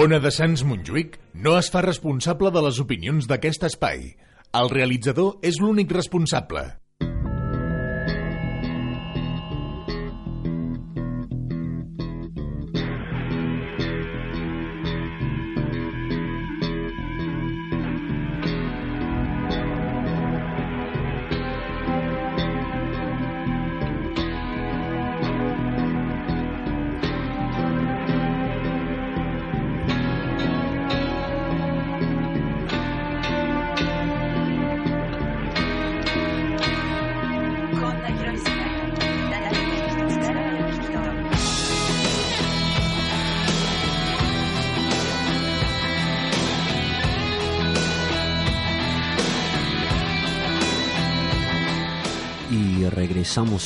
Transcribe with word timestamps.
Ona 0.00 0.16
de 0.24 0.30
Sants 0.32 0.62
Montjuïc 0.64 1.16
no 1.44 1.52
es 1.58 1.66
fa 1.72 1.82
responsable 1.84 2.48
de 2.54 2.60
les 2.64 2.78
opinions 2.80 3.26
d'aquest 3.28 3.66
espai. 3.68 4.06
El 4.60 4.70
realitzador 4.72 5.34
és 5.44 5.58
l'únic 5.60 5.92
responsable. 5.92 6.62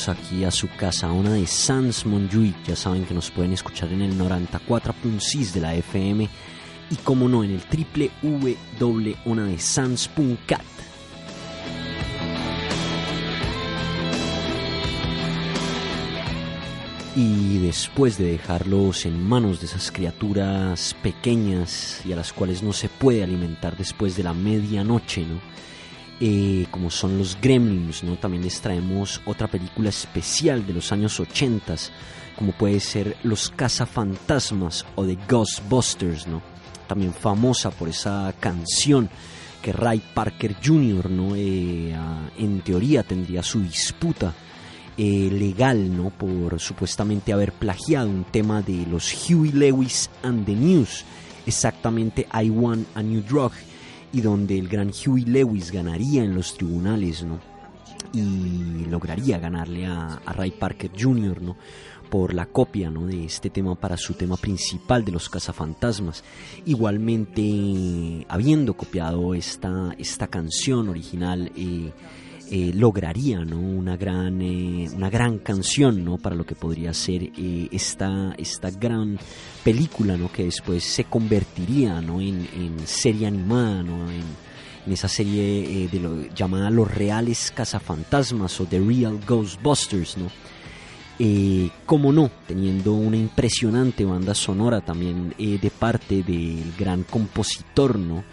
Aquí 0.09 0.43
a 0.43 0.51
su 0.51 0.67
casa, 0.69 1.11
una 1.11 1.33
de 1.33 1.47
Sans 1.47 2.05
Montjuic. 2.05 2.63
Ya 2.65 2.75
saben 2.75 3.05
que 3.05 3.13
nos 3.13 3.31
pueden 3.31 3.53
escuchar 3.53 3.91
en 3.91 4.01
el 4.01 4.17
94.6 4.17 5.51
de 5.51 5.61
la 5.61 5.73
FM 5.75 6.29
y 6.89 6.95
como 6.97 7.27
no 7.27 7.43
en 7.43 7.51
el 7.51 7.61
www.onadesans.cat. 8.79 10.61
Y 17.15 17.59
después 17.59 18.17
de 18.17 18.31
dejarlos 18.31 19.05
en 19.05 19.25
manos 19.25 19.61
de 19.61 19.67
esas 19.67 19.89
criaturas 19.91 20.95
pequeñas 21.01 22.01
y 22.05 22.11
a 22.11 22.17
las 22.17 22.33
cuales 22.33 22.61
no 22.61 22.73
se 22.73 22.89
puede 22.89 23.23
alimentar 23.23 23.77
después 23.77 24.17
de 24.17 24.23
la 24.23 24.33
medianoche, 24.33 25.25
¿no? 25.25 25.39
Eh, 26.21 26.67
como 26.71 26.89
son 26.89 27.17
los 27.17 27.37
Gremlins, 27.41 28.03
¿no? 28.03 28.15
También 28.15 28.43
les 28.43 28.61
traemos 28.61 29.21
otra 29.25 29.47
película 29.47 29.89
especial 29.89 30.65
de 30.65 30.73
los 30.73 30.93
años 30.93 31.19
80, 31.19 31.75
como 32.37 32.53
puede 32.53 32.79
ser 32.79 33.17
Los 33.23 33.49
Cazafantasmas 33.49 34.85
o 34.95 35.05
The 35.05 35.17
Ghostbusters, 35.27 36.25
¿no? 36.25 36.41
También 36.87 37.13
famosa 37.13 37.69
por 37.69 37.89
esa 37.89 38.33
canción 38.39 39.09
que 39.61 39.73
Ray 39.73 40.01
Parker 40.13 40.55
Jr., 40.63 41.09
¿no? 41.09 41.35
Eh, 41.35 41.93
en 42.37 42.61
teoría 42.61 43.03
tendría 43.03 43.43
su 43.43 43.59
disputa 43.61 44.33
eh, 44.97 45.29
legal, 45.29 45.97
¿no? 45.97 46.11
Por 46.11 46.61
supuestamente 46.61 47.33
haber 47.33 47.51
plagiado 47.51 48.07
un 48.07 48.23
tema 48.23 48.61
de 48.61 48.85
los 48.85 49.13
Huey 49.27 49.51
Lewis 49.51 50.09
and 50.23 50.45
the 50.45 50.55
News, 50.55 51.03
exactamente 51.45 52.25
I 52.33 52.49
Want 52.49 52.87
a 52.95 53.03
New 53.03 53.21
Drug 53.21 53.51
y 54.15 54.21
donde 54.21 54.57
el 54.57 54.69
gran 54.69 54.91
Huey 55.05 55.25
Lewis 55.25 55.73
ganaría 55.73 56.23
en 56.23 56.35
los 56.35 56.55
tribunales, 56.55 57.21
¿no? 57.23 57.37
Y 58.13 58.85
lograría 58.85 59.39
ganarle 59.39 59.87
a, 59.87 60.21
Ray 60.25 60.51
Parker 60.51 60.89
Jr., 60.97 61.41
¿no? 61.41 61.57
por 62.09 62.33
la 62.33 62.45
copia 62.45 62.89
¿no? 62.89 63.07
de 63.07 63.25
este 63.25 63.49
tema 63.49 63.75
para 63.75 63.97
su 63.97 64.13
tema 64.13 64.37
principal 64.37 65.03
de 65.03 65.11
los 65.11 65.27
cazafantasmas. 65.27 66.23
Igualmente, 66.65 68.25
habiendo 68.29 68.77
copiado 68.77 69.33
esta, 69.33 69.93
esta 69.97 70.27
canción 70.27 70.87
original, 70.87 71.51
eh, 71.57 71.91
eh, 72.51 72.71
lograría 72.75 73.43
¿no? 73.43 73.59
una, 73.59 73.97
gran, 73.97 74.39
eh, 74.39 74.87
una 74.93 75.09
gran 75.09 75.39
canción 75.39 76.05
¿no? 76.05 76.17
para 76.17 76.35
lo 76.35 76.45
que 76.45 76.53
podría 76.53 76.93
ser 76.93 77.23
eh, 77.23 77.67
esta, 77.71 78.35
esta 78.37 78.69
gran 78.69 79.17
película 79.63 80.15
¿no? 80.15 80.31
que 80.31 80.45
después 80.45 80.83
se 80.83 81.05
convertiría 81.05 82.01
¿no? 82.01 82.21
en, 82.21 82.45
serie 82.85 83.25
animada, 83.25 83.81
¿no? 83.81 84.11
en, 84.11 84.23
en 84.85 84.93
esa 84.93 85.07
serie 85.07 85.87
de 85.91 85.99
lo, 85.99 86.27
llamada 86.35 86.69
Los 86.69 86.93
Reales 86.93 87.51
Cazafantasmas 87.55 88.61
o 88.61 88.65
The 88.65 88.79
Real 88.79 89.19
Ghostbusters. 89.27 90.17
¿no? 90.17 90.29
como 91.85 92.11
no, 92.11 92.29
teniendo 92.45 92.93
una 92.93 93.17
impresionante 93.17 94.05
banda 94.05 94.35
sonora 94.35 94.81
también 94.81 95.33
de 95.37 95.71
parte 95.71 96.21
del 96.21 96.73
gran 96.77 97.03
compositor 97.03 97.97
¿no? 97.97 98.23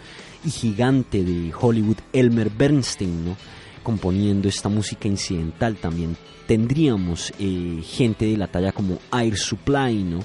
y 0.45 0.49
gigante 0.51 1.23
de 1.23 1.51
Hollywood, 1.59 1.97
Elmer 2.11 2.49
Bernstein, 2.49 3.25
¿no? 3.25 3.37
Componiendo 3.83 4.47
esta 4.47 4.69
música 4.69 5.07
incidental 5.07 5.75
también 5.75 6.17
tendríamos 6.47 7.33
eh, 7.39 7.81
gente 7.83 8.25
de 8.25 8.37
la 8.37 8.47
talla 8.47 8.71
como 8.71 8.99
Air 9.11 9.37
Supply, 9.37 10.03
¿no? 10.03 10.19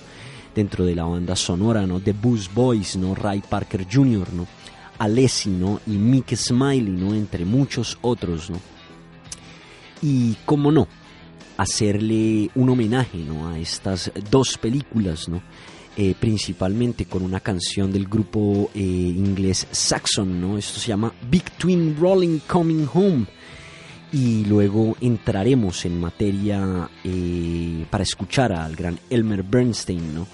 Dentro 0.55 0.85
de 0.85 0.95
la 0.95 1.05
banda 1.05 1.37
sonora, 1.37 1.87
¿no? 1.87 2.01
The 2.01 2.13
Boost 2.13 2.53
Boys, 2.53 2.97
¿no? 2.97 3.15
Ray 3.15 3.43
Parker 3.49 3.87
Jr., 3.91 4.33
¿no? 4.33 4.47
Alessi, 4.99 5.51
¿no? 5.51 5.81
Y 5.87 5.93
Mick 5.93 6.35
Smiley, 6.35 6.93
¿no? 6.93 7.15
Entre 7.15 7.45
muchos 7.45 7.99
otros, 8.03 8.51
¿no? 8.51 8.61
Y, 10.03 10.37
cómo 10.45 10.73
no, 10.73 10.89
hacerle 11.57 12.51
un 12.55 12.71
homenaje, 12.71 13.19
¿no? 13.19 13.49
A 13.49 13.59
estas 13.59 14.11
dos 14.31 14.59
películas, 14.59 15.29
¿no? 15.29 15.43
Eh, 15.97 16.15
principalmente 16.19 17.07
con 17.07 17.23
una 17.23 17.41
canción 17.41 17.93
del 17.93 18.07
grupo 18.07 18.71
eh, 18.73 18.81
inglés 18.81 19.67
Saxon, 19.71 20.41
¿no? 20.41 20.57
Esto 20.57 20.79
se 20.79 20.89
llama 20.89 21.13
Big 21.29 21.51
Twin 21.53 21.97
Rolling 21.99 22.39
Coming 22.47 22.87
Home 22.95 23.38
y 24.13 24.45
luego 24.45 24.97
entraremos 25.01 25.85
en 25.85 26.01
materia 26.01 26.89
eh, 27.05 27.85
para 27.91 28.03
escuchar 28.03 28.53
al 28.53 28.75
gran 28.75 28.99
Elmer 29.11 29.43
Bernstein 29.43 30.15
¿no? 30.15 30.27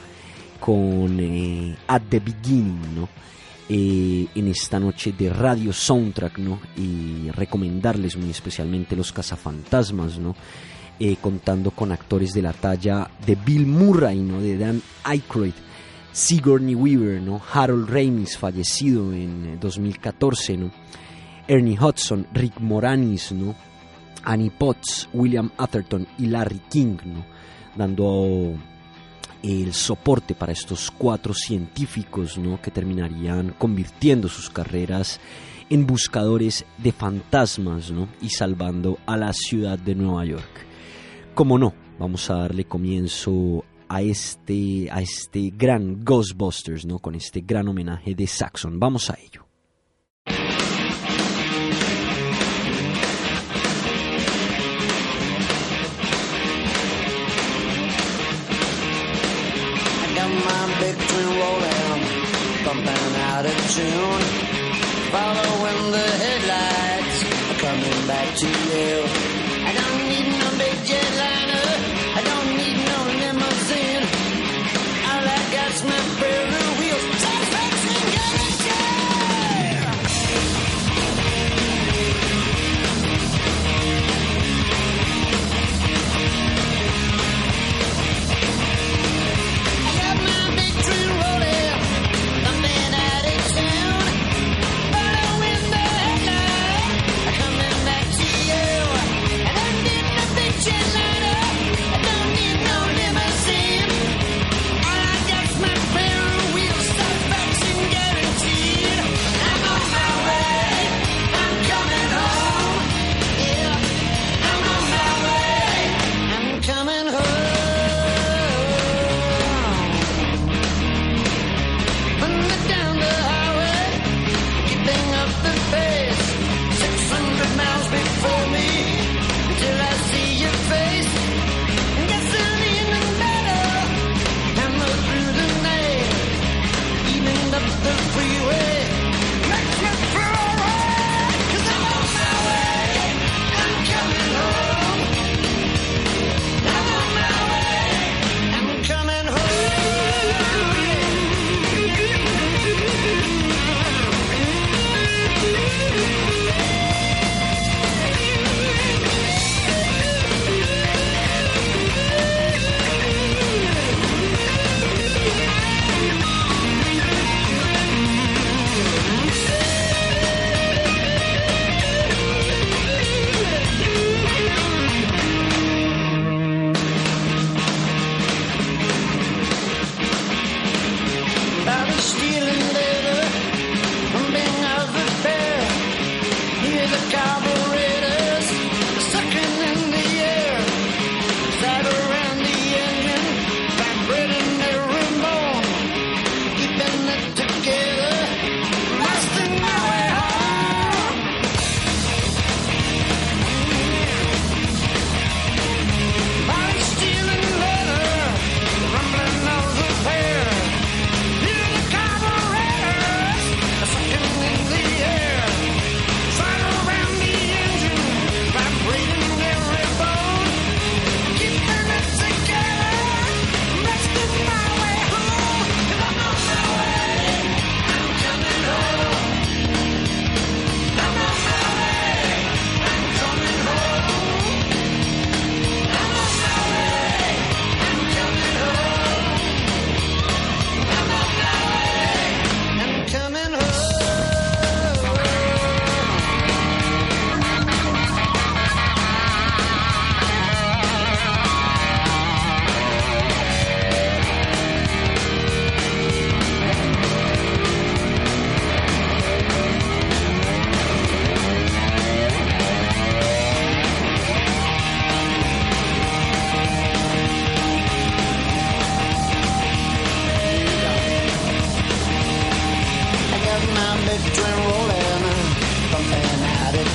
con 0.60 1.18
eh, 1.18 1.76
At 1.88 2.02
the 2.08 2.20
Beginning 2.20 2.94
¿no? 2.94 3.08
Eh, 3.68 4.26
en 4.34 4.48
esta 4.48 4.78
noche 4.78 5.12
de 5.12 5.30
radio 5.30 5.72
soundtrack 5.72 6.38
¿no? 6.38 6.60
y 6.76 7.30
recomendarles 7.30 8.16
muy 8.16 8.30
especialmente 8.30 8.94
los 8.94 9.12
cazafantasmas 9.12 10.18
¿no? 10.18 10.36
contando 11.20 11.72
con 11.72 11.90
actores 11.90 12.32
de 12.32 12.42
la 12.42 12.52
talla 12.52 13.10
de 13.26 13.34
Bill 13.34 13.66
Murray 13.66 14.20
¿no? 14.20 14.40
de 14.40 14.56
Dan 14.56 14.80
Aykroyd 15.02 15.54
Sigourney 16.12 16.76
Weaver 16.76 17.20
¿no? 17.20 17.42
Harold 17.52 17.90
Ramis 17.90 18.38
fallecido 18.38 19.12
en 19.12 19.58
2014 19.58 20.56
¿no? 20.58 20.70
Ernie 21.48 21.78
Hudson, 21.78 22.26
Rick 22.32 22.60
Moranis, 22.60 23.32
¿no? 23.32 23.54
Annie 24.24 24.50
Potts, 24.50 25.08
William 25.12 25.50
Atherton 25.58 26.06
y 26.18 26.26
Larry 26.26 26.60
King, 26.70 26.96
¿no? 27.04 27.24
dando 27.76 28.54
el 29.42 29.74
soporte 29.74 30.34
para 30.34 30.52
estos 30.52 30.90
cuatro 30.90 31.34
científicos 31.34 32.38
¿no? 32.38 32.60
que 32.60 32.70
terminarían 32.70 33.54
convirtiendo 33.58 34.28
sus 34.28 34.48
carreras 34.48 35.20
en 35.68 35.86
buscadores 35.86 36.64
de 36.78 36.92
fantasmas 36.92 37.90
¿no? 37.90 38.08
y 38.22 38.30
salvando 38.30 38.98
a 39.06 39.16
la 39.16 39.32
ciudad 39.32 39.78
de 39.78 39.94
Nueva 39.94 40.24
York. 40.24 40.66
Como 41.34 41.58
no, 41.58 41.74
vamos 41.98 42.30
a 42.30 42.36
darle 42.36 42.64
comienzo 42.64 43.64
a 43.88 44.00
este, 44.00 44.88
a 44.90 45.02
este 45.02 45.52
gran 45.54 46.04
Ghostbusters, 46.04 46.86
¿no? 46.86 46.98
con 46.98 47.14
este 47.14 47.42
gran 47.42 47.68
homenaje 47.68 48.14
de 48.14 48.26
Saxon. 48.26 48.78
Vamos 48.80 49.10
a 49.10 49.18
ello. 49.22 49.43
Soon. 63.74 64.20
Follow 65.10 65.53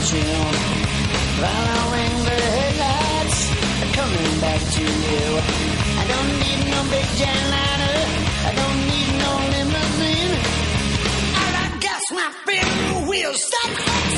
June. 0.10 0.22
Following 1.38 2.16
the 2.26 2.38
headlights, 2.58 3.40
coming 3.94 4.34
back 4.42 4.62
to 4.76 4.82
you. 4.82 5.26
I 6.02 6.06
don't 6.12 6.32
need 6.44 6.62
no 6.74 6.82
big 6.90 7.08
jetliner. 7.20 7.98
I 8.50 8.52
don't 8.60 8.80
need 8.90 9.12
no 9.24 9.32
limousine. 9.54 10.34
And 11.46 11.54
I 11.64 11.68
guess 11.80 12.04
my 12.12 12.30
big 12.48 13.08
wheels 13.08 13.44
stop. 13.46 14.09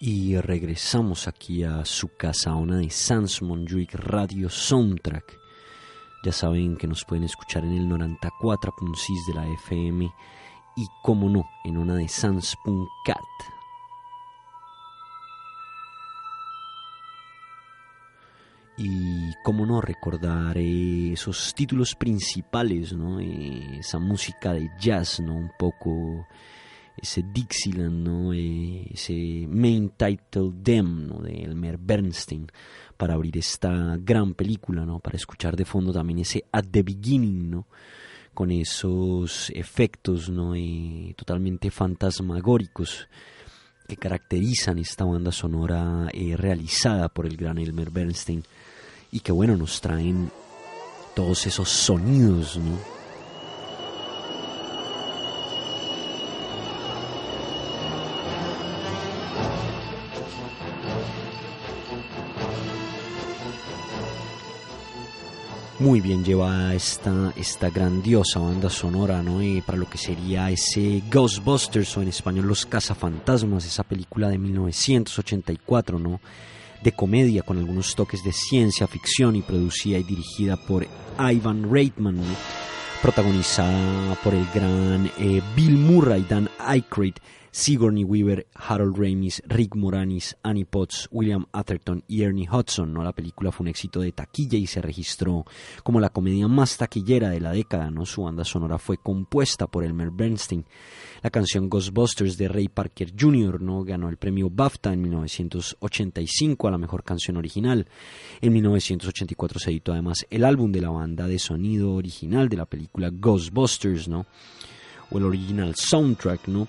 Y 0.00 0.36
regresamos 0.36 1.26
aquí 1.26 1.64
a 1.64 1.84
su 1.84 2.14
casa, 2.16 2.54
una 2.54 2.76
de 2.76 2.88
Sans 2.88 3.42
Montjuic 3.42 3.94
Radio 3.94 4.48
Soundtrack. 4.48 5.36
Ya 6.24 6.30
saben 6.30 6.76
que 6.76 6.86
nos 6.86 7.04
pueden 7.04 7.24
escuchar 7.24 7.64
en 7.64 7.72
el 7.72 7.88
94.6 7.88 9.26
de 9.26 9.34
la 9.34 9.48
FM 9.54 10.08
y, 10.76 10.86
como 11.02 11.28
no, 11.28 11.50
en 11.64 11.78
una 11.78 11.96
de 11.96 12.06
Sans.cat. 12.06 13.16
Y 18.76 19.34
cómo 19.42 19.66
no 19.66 19.80
recordar 19.80 20.58
esos 20.58 21.52
títulos 21.54 21.96
principales, 21.96 22.92
¿no? 22.92 23.18
Eh, 23.18 23.78
esa 23.80 23.98
música 23.98 24.52
de 24.52 24.70
jazz, 24.78 25.18
¿no? 25.18 25.34
Un 25.34 25.50
poco 25.58 26.24
ese 27.00 27.22
Dixieland, 27.32 28.06
¿no? 28.06 28.32
Eh, 28.32 28.86
ese 28.92 29.46
main 29.48 29.90
title 29.90 30.50
Dem, 30.54 31.06
¿no? 31.06 31.18
de 31.20 31.42
Elmer 31.42 31.78
Bernstein, 31.78 32.46
para 32.96 33.14
abrir 33.14 33.38
esta 33.38 33.96
gran 34.00 34.34
película, 34.34 34.84
¿no? 34.84 35.00
Para 35.00 35.16
escuchar 35.16 35.56
de 35.56 35.64
fondo 35.64 35.92
también 35.92 36.20
ese 36.20 36.44
At 36.52 36.66
the 36.70 36.82
Beginning, 36.82 37.50
¿no? 37.50 37.66
Con 38.34 38.50
esos 38.50 39.50
efectos, 39.50 40.28
¿no? 40.28 40.54
Eh, 40.54 41.14
totalmente 41.16 41.70
fantasmagóricos 41.70 43.08
que 43.86 43.96
caracterizan 43.96 44.78
esta 44.78 45.04
banda 45.04 45.32
sonora 45.32 46.08
eh, 46.12 46.36
realizada 46.36 47.08
por 47.08 47.26
el 47.26 47.36
gran 47.36 47.58
Elmer 47.58 47.90
Bernstein 47.90 48.44
y 49.10 49.20
que, 49.20 49.32
bueno, 49.32 49.56
nos 49.56 49.80
traen 49.80 50.30
todos 51.14 51.46
esos 51.46 51.68
sonidos, 51.68 52.58
¿no? 52.58 52.97
Muy 65.80 66.00
bien 66.00 66.24
llevada 66.24 66.74
esta, 66.74 67.32
esta 67.36 67.70
grandiosa 67.70 68.40
banda 68.40 68.68
sonora, 68.68 69.22
¿no? 69.22 69.40
Para 69.64 69.78
lo 69.78 69.88
que 69.88 69.98
sería 69.98 70.50
ese 70.50 71.02
Ghostbusters 71.10 71.96
o 71.96 72.02
en 72.02 72.08
español 72.08 72.46
Los 72.46 72.66
Cazafantasmas, 72.66 73.64
esa 73.64 73.84
película 73.84 74.28
de 74.28 74.38
1984, 74.38 75.98
¿no? 75.98 76.20
De 76.82 76.92
comedia 76.92 77.42
con 77.42 77.58
algunos 77.58 77.94
toques 77.94 78.24
de 78.24 78.32
ciencia 78.32 78.86
ficción 78.88 79.36
y 79.36 79.42
producida 79.42 79.98
y 79.98 80.02
dirigida 80.02 80.56
por 80.56 80.86
Ivan 81.18 81.70
Reitman, 81.72 82.20
protagonizada 83.00 84.16
por 84.24 84.34
el 84.34 84.46
gran 84.52 85.10
eh, 85.18 85.40
Bill 85.54 85.76
Murray, 85.76 86.26
Dan 86.28 86.50
Aykroyd 86.58 87.14
Sigourney 87.50 88.04
Weaver, 88.04 88.46
Harold 88.54 88.96
Ramis, 88.96 89.42
Rick 89.46 89.74
Moranis, 89.74 90.36
Annie 90.42 90.64
Potts, 90.64 91.08
William 91.10 91.46
Atherton 91.52 92.04
y 92.06 92.22
Ernie 92.22 92.48
Hudson. 92.50 92.92
¿no? 92.92 93.02
La 93.02 93.12
película 93.12 93.52
fue 93.52 93.64
un 93.64 93.68
éxito 93.68 94.00
de 94.00 94.12
taquilla 94.12 94.58
y 94.58 94.66
se 94.66 94.82
registró 94.82 95.44
como 95.82 96.00
la 96.00 96.10
comedia 96.10 96.48
más 96.48 96.76
taquillera 96.76 97.30
de 97.30 97.40
la 97.40 97.52
década. 97.52 97.90
¿no? 97.90 98.06
Su 98.06 98.22
banda 98.22 98.44
sonora 98.44 98.78
fue 98.78 98.98
compuesta 98.98 99.66
por 99.66 99.84
Elmer 99.84 100.10
Bernstein. 100.10 100.64
La 101.22 101.30
canción 101.30 101.68
Ghostbusters 101.68 102.36
de 102.36 102.48
Ray 102.48 102.68
Parker 102.68 103.12
Jr. 103.18 103.60
¿no? 103.60 103.84
ganó 103.84 104.08
el 104.08 104.16
premio 104.16 104.50
BAFTA 104.50 104.92
en 104.92 105.02
1985 105.02 106.68
a 106.68 106.70
la 106.70 106.78
mejor 106.78 107.04
canción 107.04 107.36
original. 107.36 107.86
En 108.40 108.52
1984 108.52 109.58
se 109.58 109.70
editó 109.70 109.92
además 109.92 110.26
el 110.30 110.44
álbum 110.44 110.70
de 110.72 110.80
la 110.80 110.90
banda 110.90 111.26
de 111.26 111.38
sonido 111.38 111.92
original 111.92 112.48
de 112.48 112.56
la 112.56 112.66
película 112.66 113.10
Ghostbusters, 113.12 114.08
¿no? 114.08 114.26
o 115.10 115.18
el 115.18 115.24
original 115.24 115.74
soundtrack, 115.74 116.48
¿no? 116.48 116.68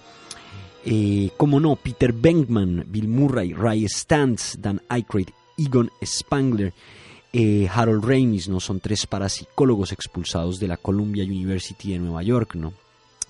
Eh, 0.92 1.30
como 1.38 1.60
no, 1.60 1.76
Peter 1.76 2.12
Venkman, 2.12 2.84
Bill 2.88 3.08
Murray, 3.08 3.54
Ray 3.54 3.86
Stantz, 3.86 4.56
Dan 4.60 4.82
Aykroyd, 4.90 5.28
Egon 5.56 5.92
Spangler, 6.04 6.74
eh, 7.32 7.68
Harold 7.72 8.04
Ramis, 8.04 8.50
¿no? 8.50 8.60
Son 8.60 8.80
tres 8.80 9.06
parapsicólogos 9.06 9.92
expulsados 9.92 10.60
de 10.60 10.68
la 10.68 10.78
Columbia 10.78 11.24
University 11.24 11.92
de 11.92 12.00
Nueva 12.00 12.24
York, 12.24 12.56
¿no? 12.56 12.74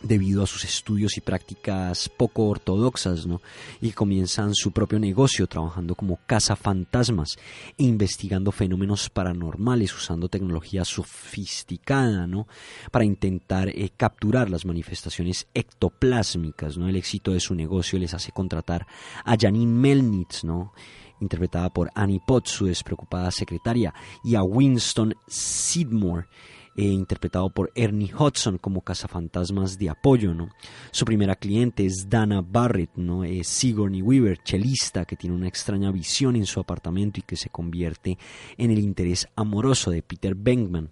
Debido 0.01 0.43
a 0.43 0.47
sus 0.47 0.65
estudios 0.65 1.17
y 1.17 1.21
prácticas 1.21 2.09
poco 2.09 2.47
ortodoxas, 2.47 3.25
¿no? 3.25 3.41
Y 3.81 3.91
comienzan 3.91 4.53
su 4.53 4.71
propio 4.71 4.99
negocio 4.99 5.47
trabajando 5.47 5.95
como 5.95 6.19
cazafantasmas 6.25 7.37
e 7.77 7.83
investigando 7.83 8.51
fenómenos 8.51 9.09
paranormales 9.09 9.95
usando 9.95 10.29
tecnología 10.29 10.85
sofisticada, 10.85 12.27
¿no? 12.27 12.47
Para 12.91 13.05
intentar 13.05 13.69
eh, 13.69 13.91
capturar 13.95 14.49
las 14.49 14.65
manifestaciones 14.65 15.47
ectoplásmicas, 15.53 16.77
¿no? 16.77 16.87
El 16.87 16.95
éxito 16.95 17.31
de 17.31 17.39
su 17.39 17.55
negocio 17.55 17.99
les 17.99 18.13
hace 18.13 18.31
contratar 18.31 18.87
a 19.25 19.35
Janine 19.37 19.73
Melnitz, 19.73 20.43
¿no? 20.43 20.73
interpretada 21.21 21.69
por 21.69 21.91
Annie 21.95 22.21
Potts, 22.25 22.51
su 22.51 22.65
despreocupada 22.65 23.31
secretaria, 23.31 23.93
y 24.23 24.35
a 24.35 24.43
Winston 24.43 25.15
Sidmore, 25.27 26.27
eh, 26.75 26.83
interpretado 26.83 27.49
por 27.49 27.71
Ernie 27.75 28.13
Hudson 28.13 28.57
como 28.57 28.81
cazafantasmas 28.81 29.77
de 29.77 29.89
apoyo, 29.89 30.33
¿no? 30.33 30.49
Su 30.91 31.05
primera 31.05 31.35
cliente 31.35 31.85
es 31.85 32.09
Dana 32.09 32.41
Barrett, 32.41 32.91
¿no? 32.95 33.23
Sigourney 33.43 34.01
Weaver, 34.01 34.37
chelista 34.43 35.05
que 35.05 35.15
tiene 35.15 35.35
una 35.35 35.47
extraña 35.47 35.91
visión 35.91 36.35
en 36.35 36.45
su 36.45 36.59
apartamento 36.59 37.19
y 37.19 37.23
que 37.23 37.35
se 37.35 37.49
convierte 37.49 38.17
en 38.57 38.71
el 38.71 38.79
interés 38.79 39.27
amoroso 39.35 39.91
de 39.91 40.01
Peter 40.01 40.35
Venkman. 40.35 40.89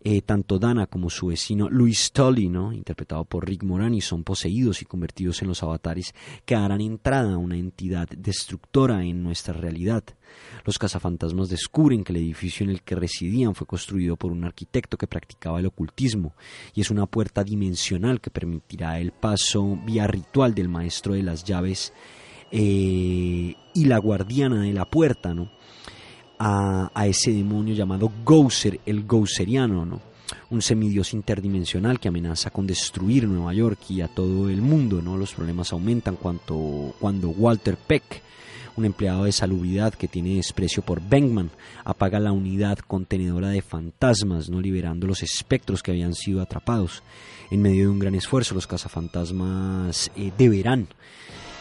Eh, 0.00 0.22
tanto 0.22 0.60
Dana 0.60 0.86
como 0.86 1.10
su 1.10 1.26
vecino 1.26 1.68
Luis 1.68 2.12
Tully, 2.12 2.48
¿no? 2.48 2.72
interpretado 2.72 3.24
por 3.24 3.44
Rick 3.44 3.64
Moranis, 3.64 4.04
son 4.04 4.22
poseídos 4.22 4.80
y 4.80 4.84
convertidos 4.84 5.42
en 5.42 5.48
los 5.48 5.64
avatares 5.64 6.14
que 6.44 6.54
harán 6.54 6.80
entrada 6.80 7.34
a 7.34 7.38
una 7.38 7.56
entidad 7.56 8.08
destructora 8.08 9.04
en 9.04 9.24
nuestra 9.24 9.54
realidad. 9.54 10.04
Los 10.64 10.78
cazafantasmas 10.78 11.48
descubren 11.48 12.04
que 12.04 12.12
el 12.12 12.18
edificio 12.18 12.62
en 12.62 12.70
el 12.70 12.82
que 12.82 12.94
residían 12.94 13.56
fue 13.56 13.66
construido 13.66 14.16
por 14.16 14.30
un 14.30 14.44
arquitecto 14.44 14.96
que 14.96 15.08
practicaba 15.08 15.58
el 15.58 15.66
ocultismo 15.66 16.32
y 16.74 16.80
es 16.80 16.90
una 16.90 17.06
puerta 17.06 17.42
dimensional 17.42 18.20
que 18.20 18.30
permitirá 18.30 19.00
el 19.00 19.10
paso 19.10 19.78
vía 19.84 20.06
ritual 20.06 20.54
del 20.54 20.68
maestro 20.68 21.14
de 21.14 21.24
las 21.24 21.42
llaves 21.42 21.92
eh, 22.52 23.54
y 23.74 23.84
la 23.84 23.98
guardiana 23.98 24.62
de 24.62 24.72
la 24.72 24.84
puerta, 24.84 25.34
¿no? 25.34 25.50
A, 26.38 27.06
ese 27.06 27.32
demonio 27.32 27.74
llamado 27.74 28.12
Gouser, 28.24 28.80
el 28.86 29.04
Gouseriano, 29.04 29.84
¿no? 29.84 30.00
un 30.50 30.62
semidios 30.62 31.14
interdimensional 31.14 31.98
que 31.98 32.08
amenaza 32.08 32.50
con 32.50 32.66
destruir 32.66 33.26
Nueva 33.26 33.52
York 33.54 33.78
y 33.88 34.00
a 34.02 34.08
todo 34.08 34.48
el 34.48 34.62
mundo. 34.62 35.02
¿no? 35.02 35.16
Los 35.16 35.34
problemas 35.34 35.72
aumentan 35.72 36.16
cuando, 36.16 36.94
cuando 37.00 37.30
Walter 37.30 37.76
Peck, 37.76 38.22
un 38.76 38.84
empleado 38.84 39.24
de 39.24 39.32
salubridad 39.32 39.94
que 39.94 40.06
tiene 40.06 40.36
desprecio 40.36 40.82
por 40.82 41.00
Bengman, 41.02 41.50
apaga 41.84 42.20
la 42.20 42.32
unidad 42.32 42.78
contenedora 42.78 43.48
de 43.48 43.62
fantasmas, 43.62 44.48
no 44.48 44.60
liberando 44.60 45.06
los 45.06 45.22
espectros 45.22 45.82
que 45.82 45.90
habían 45.90 46.14
sido 46.14 46.40
atrapados. 46.40 47.02
En 47.50 47.62
medio 47.62 47.84
de 47.84 47.88
un 47.88 47.98
gran 47.98 48.14
esfuerzo, 48.14 48.54
los 48.54 48.66
cazafantasmas 48.66 50.10
eh, 50.14 50.30
deberán 50.36 50.88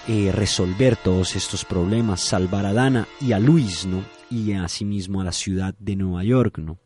eh, 0.07 0.31
resolver 0.31 0.95
todos 0.95 1.35
estos 1.35 1.65
problemas, 1.65 2.21
salvar 2.21 2.65
a 2.65 2.73
Dana 2.73 3.07
y 3.19 3.33
a 3.33 3.39
Luis, 3.39 3.85
¿no? 3.85 4.03
Y 4.29 4.53
asimismo 4.53 5.21
a 5.21 5.25
la 5.25 5.31
ciudad 5.31 5.75
de 5.79 5.95
Nueva 5.95 6.23
York, 6.23 6.59
¿no? 6.59 6.79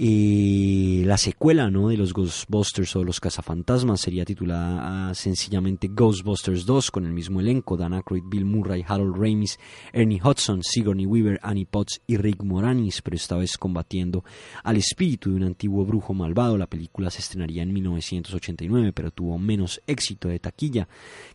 La 0.00 1.18
secuela 1.18 1.70
¿no? 1.70 1.88
de 1.88 1.96
los 1.96 2.12
Ghostbusters 2.12 2.94
o 2.94 3.02
los 3.02 3.18
cazafantasmas 3.18 4.00
sería 4.00 4.24
titulada 4.24 5.08
ah, 5.08 5.14
sencillamente 5.14 5.88
Ghostbusters 5.88 6.64
2 6.66 6.92
con 6.92 7.04
el 7.04 7.12
mismo 7.12 7.40
elenco, 7.40 7.76
Dan 7.76 7.94
Aykroyd, 7.94 8.22
Bill 8.24 8.44
Murray, 8.44 8.84
Harold 8.86 9.16
Ramis, 9.16 9.58
Ernie 9.92 10.20
Hudson, 10.22 10.62
Sigourney 10.62 11.04
Weaver, 11.04 11.40
Annie 11.42 11.64
Potts 11.64 12.00
y 12.06 12.16
Rick 12.16 12.44
Moranis, 12.44 13.02
pero 13.02 13.16
esta 13.16 13.36
vez 13.36 13.58
combatiendo 13.58 14.22
al 14.62 14.76
espíritu 14.76 15.30
de 15.30 15.36
un 15.36 15.42
antiguo 15.42 15.84
brujo 15.84 16.14
malvado. 16.14 16.56
La 16.56 16.68
película 16.68 17.10
se 17.10 17.18
estrenaría 17.18 17.64
en 17.64 17.72
1989, 17.72 18.92
pero 18.92 19.10
tuvo 19.10 19.36
menos 19.36 19.80
éxito 19.88 20.28
de 20.28 20.38
taquilla 20.38 20.86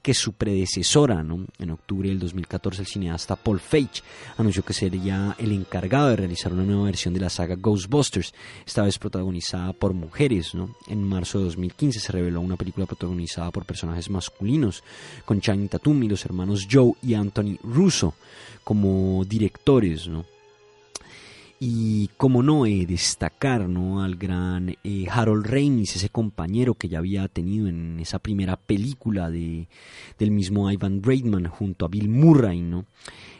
que 0.01 0.13
su 0.13 0.33
predecesora. 0.33 1.21
¿no? 1.21 1.45
En 1.59 1.71
octubre 1.71 2.07
del 2.07 2.19
2014 2.19 2.81
el 2.81 2.87
cineasta 2.87 3.35
Paul 3.35 3.59
Feig 3.59 3.89
anunció 4.37 4.63
que 4.63 4.73
sería 4.73 5.35
el 5.37 5.51
encargado 5.51 6.09
de 6.09 6.15
realizar 6.15 6.53
una 6.53 6.63
nueva 6.63 6.85
versión 6.85 7.13
de 7.13 7.19
la 7.19 7.29
saga 7.29 7.55
Ghostbusters 7.55 8.33
esta 8.65 8.83
vez 8.83 8.97
protagonizada 8.97 9.73
por 9.73 9.93
mujeres. 9.93 10.53
¿no? 10.55 10.75
En 10.87 11.03
marzo 11.03 11.39
de 11.39 11.45
2015 11.45 11.99
se 11.99 12.11
reveló 12.11 12.41
una 12.41 12.57
película 12.57 12.85
protagonizada 12.85 13.51
por 13.51 13.65
personajes 13.65 14.09
masculinos, 14.09 14.83
con 15.25 15.41
Channing 15.41 15.69
Tatum 15.69 16.03
y 16.03 16.09
los 16.09 16.25
hermanos 16.25 16.67
Joe 16.69 16.93
y 17.01 17.13
Anthony 17.13 17.57
Russo 17.63 18.13
como 18.63 19.23
directores. 19.25 20.07
¿no? 20.07 20.25
y 21.65 22.09
como 22.17 22.43
no 22.43 22.65
eh, 22.65 22.85
destacar 22.85 23.61
al 23.61 24.15
gran 24.17 24.75
eh, 24.83 25.05
Harold 25.09 25.45
Ramis, 25.45 25.95
ese 25.95 26.09
compañero 26.09 26.73
que 26.73 26.89
ya 26.89 26.97
había 26.97 27.25
tenido 27.29 27.69
en 27.69 28.01
esa 28.01 28.19
primera 28.19 28.57
película 28.57 29.29
de, 29.29 29.69
del 30.19 30.31
mismo 30.31 30.69
Ivan 30.69 31.01
Reitman 31.01 31.47
junto 31.47 31.85
a 31.85 31.87
Bill 31.87 32.09
Murray, 32.09 32.59
¿no? 32.59 32.85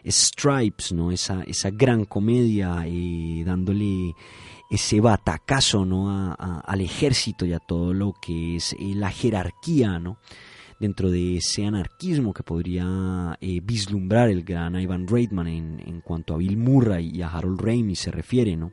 Stripes, 0.05 0.93
¿no? 0.93 1.11
esa, 1.11 1.43
esa 1.43 1.69
gran 1.69 2.05
comedia 2.05 2.85
eh, 2.87 3.43
dándole 3.45 4.15
ese 4.69 5.01
batacazo 5.01 5.85
¿no? 5.85 6.35
al 6.37 6.81
ejército 6.81 7.45
y 7.45 7.53
a 7.53 7.59
todo 7.59 7.93
lo 7.93 8.13
que 8.13 8.55
es 8.55 8.73
eh, 8.73 8.93
la 8.95 9.11
jerarquía 9.11 9.99
¿no? 9.99 10.17
dentro 10.79 11.11
de 11.11 11.37
ese 11.37 11.65
anarquismo 11.65 12.33
que 12.33 12.43
podría 12.43 13.37
eh, 13.39 13.59
vislumbrar 13.63 14.29
el 14.29 14.43
gran 14.43 14.79
Ivan 14.79 15.07
Reitman 15.07 15.47
en, 15.47 15.83
en, 15.85 16.01
cuanto 16.01 16.33
a 16.33 16.37
Bill 16.37 16.57
Murray 16.57 17.11
y 17.13 17.21
a 17.21 17.29
Harold 17.29 17.61
Ramis 17.61 17.99
se 17.99 18.11
refiere, 18.11 18.57
¿no? 18.57 18.71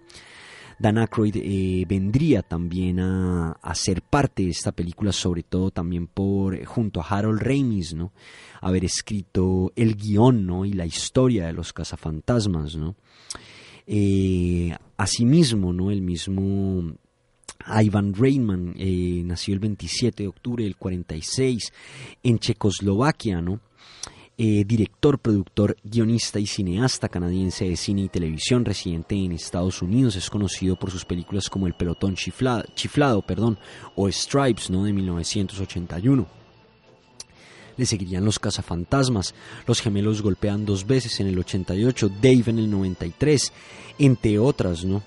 Dan 0.79 0.97
Aykroyd 0.97 1.37
eh, 1.37 1.85
vendría 1.87 2.41
también 2.41 3.01
a, 3.01 3.53
a, 3.53 3.75
ser 3.75 4.01
parte 4.01 4.45
de 4.45 4.51
esta 4.51 4.73
película, 4.73 5.13
sobre 5.13 5.43
todo 5.43 5.71
también 5.71 6.07
por 6.07 6.65
junto 6.65 7.03
a 7.03 7.05
Harold 7.05 7.43
Ramis, 7.43 7.93
¿no? 7.93 8.13
haber 8.61 8.85
escrito 8.85 9.73
el 9.77 9.97
guion 9.97 10.47
¿no? 10.47 10.65
y 10.65 10.73
la 10.73 10.87
historia 10.87 11.47
de 11.47 11.53
los 11.53 11.73
cazafantasmas. 11.73 12.77
¿no? 12.77 12.97
Eh, 13.93 14.73
asimismo, 14.99 15.73
¿no? 15.73 15.91
el 15.91 16.01
mismo 16.01 16.95
Ivan 17.67 18.15
Reitman 18.15 18.75
eh, 18.79 19.23
nació 19.25 19.55
el 19.55 19.59
27 19.59 20.23
de 20.23 20.29
octubre 20.29 20.63
del 20.63 20.77
46 20.77 21.73
en 22.23 22.39
Checoslovaquia, 22.39 23.43
¿no? 23.43 23.59
Eh, 24.39 24.65
director, 24.65 25.19
productor, 25.19 25.77
guionista 25.83 26.39
y 26.39 26.47
cineasta 26.47 27.09
canadiense 27.09 27.69
de 27.69 27.77
cine 27.77 28.03
y 28.03 28.09
televisión 28.09 28.65
residente 28.65 29.17
en 29.17 29.33
Estados 29.33 29.83
Unidos. 29.83 30.15
Es 30.15 30.31
conocido 30.31 30.77
por 30.77 30.93
sus 30.93 31.05
películas 31.05 31.51
como 31.51 31.67
El 31.67 31.75
pelotón 31.75 32.15
chiflado, 32.15 32.63
chiflado 32.77 33.23
perdón, 33.23 33.59
o 33.97 34.09
Stripes 34.09 34.71
¿no? 34.71 34.85
de 34.85 34.93
1981. 34.93 36.40
Le 37.81 37.87
seguirían 37.87 38.27
Los 38.27 38.39
cazafantasmas, 38.39 39.35
Los 39.67 39.81
gemelos 39.81 40.21
golpean 40.21 40.67
dos 40.67 40.87
veces 40.87 41.19
en 41.19 41.29
el 41.29 41.39
88, 41.39 42.11
Dave 42.21 42.45
en 42.49 42.59
el 42.59 42.71
93, 42.71 43.55
entre 43.99 44.39
otras, 44.39 44.85
¿no? 44.85 45.03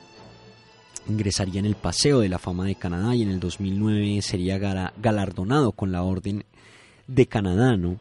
Ingresaría 1.07 1.59
en 1.59 1.67
el 1.67 1.75
Paseo 1.75 2.21
de 2.21 2.29
la 2.29 2.39
Fama 2.39 2.65
de 2.65 2.73
Canadá 2.73 3.15
y 3.15 3.21
en 3.21 3.29
el 3.29 3.39
2009 3.39 4.23
sería 4.23 4.57
galardonado 4.57 5.73
con 5.73 5.91
la 5.91 6.01
Orden 6.01 6.45
de 7.05 7.27
Canadá, 7.27 7.77
¿no? 7.77 7.99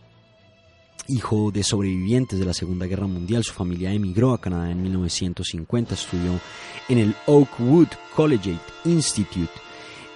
Hijo 1.06 1.50
de 1.50 1.64
sobrevivientes 1.64 2.38
de 2.38 2.46
la 2.46 2.54
Segunda 2.54 2.86
Guerra 2.86 3.06
Mundial, 3.06 3.44
su 3.44 3.52
familia 3.52 3.92
emigró 3.92 4.32
a 4.32 4.40
Canadá 4.40 4.70
en 4.70 4.82
1950, 4.82 5.92
estudió 5.92 6.40
en 6.88 6.96
el 6.96 7.14
Oakwood 7.26 7.88
Collegiate 8.16 8.72
Institute 8.86 9.52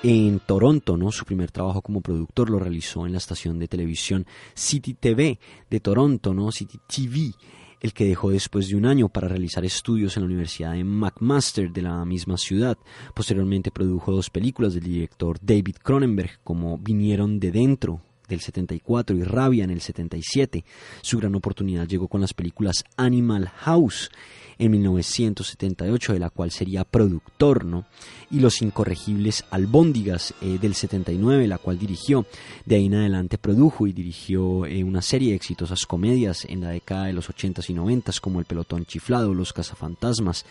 en 0.08 0.38
Toronto, 0.38 0.96
¿no? 0.96 1.10
Su 1.10 1.24
primer 1.24 1.50
trabajo 1.50 1.82
como 1.82 2.00
productor 2.00 2.48
lo 2.48 2.60
realizó 2.60 3.06
en 3.06 3.12
la 3.12 3.18
estación 3.18 3.58
de 3.58 3.66
televisión 3.66 4.24
City 4.54 4.94
TV 4.94 5.40
de 5.68 5.80
Toronto, 5.80 6.32
¿no? 6.32 6.52
City 6.52 6.78
TV, 6.86 7.32
el 7.80 7.92
que 7.92 8.04
dejó 8.04 8.30
después 8.30 8.68
de 8.68 8.76
un 8.76 8.86
año 8.86 9.08
para 9.08 9.26
realizar 9.26 9.64
estudios 9.64 10.16
en 10.16 10.22
la 10.22 10.28
Universidad 10.28 10.74
de 10.74 10.84
McMaster 10.84 11.72
de 11.72 11.82
la 11.82 12.04
misma 12.04 12.36
ciudad. 12.36 12.78
Posteriormente 13.16 13.72
produjo 13.72 14.12
dos 14.12 14.30
películas 14.30 14.74
del 14.74 14.84
director 14.84 15.38
David 15.42 15.74
Cronenberg 15.82 16.38
como 16.44 16.78
Vinieron 16.78 17.40
de 17.40 17.50
Dentro 17.50 18.00
del 18.28 18.40
74 18.40 19.16
y 19.16 19.22
Rabia 19.22 19.64
en 19.64 19.70
el 19.70 19.80
77. 19.80 20.64
Su 21.02 21.18
gran 21.18 21.34
oportunidad 21.34 21.86
llegó 21.86 22.08
con 22.08 22.20
las 22.20 22.34
películas 22.34 22.84
Animal 22.96 23.48
House 23.48 24.10
en 24.58 24.70
1978, 24.70 26.14
de 26.14 26.18
la 26.18 26.30
cual 26.30 26.50
sería 26.50 26.84
productor, 26.84 27.64
¿no? 27.64 27.84
Y 28.30 28.40
Los 28.40 28.62
Incorregibles 28.62 29.44
Albóndigas 29.50 30.34
eh, 30.40 30.58
del 30.60 30.74
79, 30.74 31.46
la 31.46 31.58
cual 31.58 31.78
dirigió. 31.78 32.26
De 32.64 32.76
ahí 32.76 32.86
en 32.86 32.94
adelante 32.94 33.38
produjo 33.38 33.86
y 33.86 33.92
dirigió 33.92 34.66
eh, 34.66 34.82
una 34.82 35.02
serie 35.02 35.30
de 35.30 35.36
exitosas 35.36 35.84
comedias 35.86 36.44
en 36.46 36.62
la 36.62 36.70
década 36.70 37.06
de 37.06 37.12
los 37.12 37.28
80s 37.28 37.68
y 37.70 37.74
90s, 37.74 38.20
como 38.20 38.40
El 38.40 38.46
Pelotón 38.46 38.86
Chiflado, 38.86 39.34
Los 39.34 39.52
Cazafantasmas, 39.52 40.46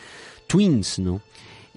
Twins, 0.48 1.00
¿no? 1.00 1.22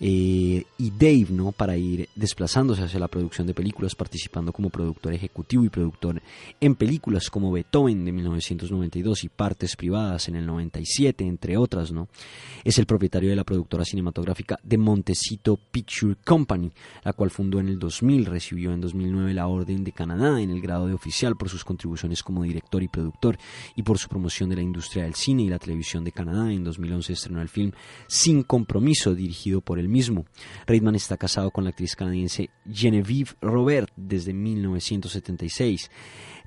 Eh, 0.00 0.64
y 0.78 0.90
Dave, 0.90 1.26
¿no? 1.30 1.50
Para 1.50 1.76
ir 1.76 2.08
desplazándose 2.14 2.82
hacia 2.82 3.00
la 3.00 3.08
producción 3.08 3.46
de 3.48 3.54
películas, 3.54 3.96
participando 3.96 4.52
como 4.52 4.70
productor 4.70 5.12
ejecutivo 5.12 5.64
y 5.64 5.70
productor 5.70 6.22
en 6.60 6.76
películas 6.76 7.30
como 7.30 7.50
Beethoven 7.50 8.04
de 8.04 8.12
1992 8.12 9.24
y 9.24 9.28
Partes 9.28 9.74
Privadas 9.74 10.28
en 10.28 10.36
el 10.36 10.46
97, 10.46 11.24
entre 11.24 11.56
otras, 11.56 11.90
¿no? 11.90 12.08
Es 12.62 12.78
el 12.78 12.86
propietario 12.86 13.30
de 13.30 13.36
la 13.36 13.42
productora 13.42 13.84
cinematográfica 13.84 14.58
de 14.62 14.78
Montecito 14.78 15.58
Picture 15.70 16.16
Company, 16.24 16.70
la 17.04 17.12
cual 17.12 17.30
fundó 17.30 17.58
en 17.58 17.68
el 17.68 17.78
2000, 17.78 18.26
recibió 18.26 18.72
en 18.72 18.80
2009 18.80 19.34
la 19.34 19.48
Orden 19.48 19.82
de 19.82 19.92
Canadá 19.92 20.40
en 20.40 20.50
el 20.50 20.60
grado 20.60 20.86
de 20.86 20.94
oficial 20.94 21.36
por 21.36 21.48
sus 21.48 21.64
contribuciones 21.64 22.22
como 22.22 22.44
director 22.44 22.82
y 22.82 22.88
productor 22.88 23.36
y 23.74 23.82
por 23.82 23.98
su 23.98 24.08
promoción 24.08 24.48
de 24.48 24.56
la 24.56 24.62
industria 24.62 25.04
del 25.04 25.14
cine 25.14 25.42
y 25.42 25.48
la 25.48 25.58
televisión 25.58 26.04
de 26.04 26.12
Canadá. 26.12 26.52
En 26.52 26.62
2011 26.62 27.12
estrenó 27.12 27.42
el 27.42 27.48
film 27.48 27.72
Sin 28.06 28.44
Compromiso, 28.44 29.14
dirigido 29.14 29.60
por 29.60 29.78
el 29.78 29.87
mismo. 29.88 30.26
Reitman 30.66 30.94
está 30.94 31.16
casado 31.16 31.50
con 31.50 31.64
la 31.64 31.70
actriz 31.70 31.96
canadiense 31.96 32.50
Genevieve 32.70 33.32
Robert 33.40 33.90
desde 33.96 34.32
1976, 34.32 35.90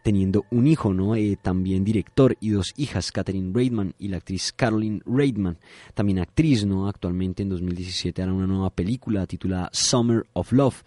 teniendo 0.04 0.46
un 0.50 0.68
hijo, 0.68 0.94
¿no? 0.94 1.16
Eh, 1.16 1.38
también 1.42 1.84
director 1.84 2.38
y 2.40 2.50
dos 2.50 2.74
hijas, 2.78 3.12
Catherine 3.12 3.52
Reitman 3.54 3.94
y 4.00 4.08
la 4.08 4.18
actriz 4.18 4.54
Caroline 4.54 5.02
Reitman, 5.06 5.58
también 5.94 6.20
actriz, 6.20 6.66
¿no? 6.66 6.88
Actualmente 6.88 7.44
en 7.44 7.50
2017 7.50 8.22
hará 8.22 8.34
una 8.34 8.48
nueva 8.48 8.70
película 8.70 9.28
titulada 9.28 9.70
Summer 9.74 10.26
of 10.34 10.52
Love 10.52 10.84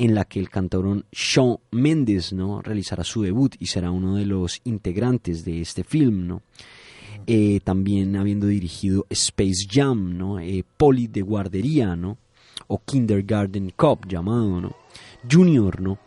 en 0.00 0.14
la 0.14 0.24
que 0.24 0.40
el 0.40 0.48
cantaurón 0.48 1.04
Shawn 1.12 1.58
Mendes 1.72 2.32
¿no? 2.32 2.62
realizará 2.62 3.04
su 3.04 3.20
debut 3.20 3.54
y 3.58 3.66
será 3.66 3.90
uno 3.90 4.16
de 4.16 4.24
los 4.24 4.62
integrantes 4.64 5.44
de 5.44 5.60
este 5.60 5.84
film. 5.84 6.26
¿no? 6.26 6.42
Eh, 7.26 7.60
también 7.62 8.16
habiendo 8.16 8.46
dirigido 8.46 9.06
Space 9.10 9.66
Jam, 9.70 10.16
¿no? 10.16 10.40
Eh, 10.40 10.64
Poli 10.76 11.06
de 11.06 11.22
guardería, 11.22 11.94
¿no? 11.94 12.18
O 12.66 12.82
Kindergarten 12.84 13.70
Cop 13.76 14.06
llamado, 14.06 14.60
¿no? 14.60 14.76
Junior, 15.30 15.80
¿no? 15.80 15.98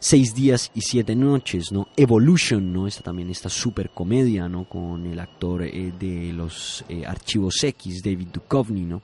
Seis 0.00 0.34
días 0.34 0.72
y 0.74 0.80
siete 0.80 1.14
noches, 1.14 1.70
¿no? 1.70 1.86
Evolution, 1.96 2.72
¿no? 2.72 2.88
Esta 2.88 3.02
también 3.02 3.30
esta 3.30 3.48
super 3.48 3.90
comedia, 3.90 4.48
¿no? 4.48 4.68
Con 4.68 5.06
el 5.06 5.20
actor 5.20 5.62
eh, 5.62 5.92
de 5.96 6.32
los 6.32 6.84
Archivos 7.06 7.62
X, 7.62 8.02
David 8.02 8.28
Duchovny, 8.32 8.82
¿no? 8.82 9.02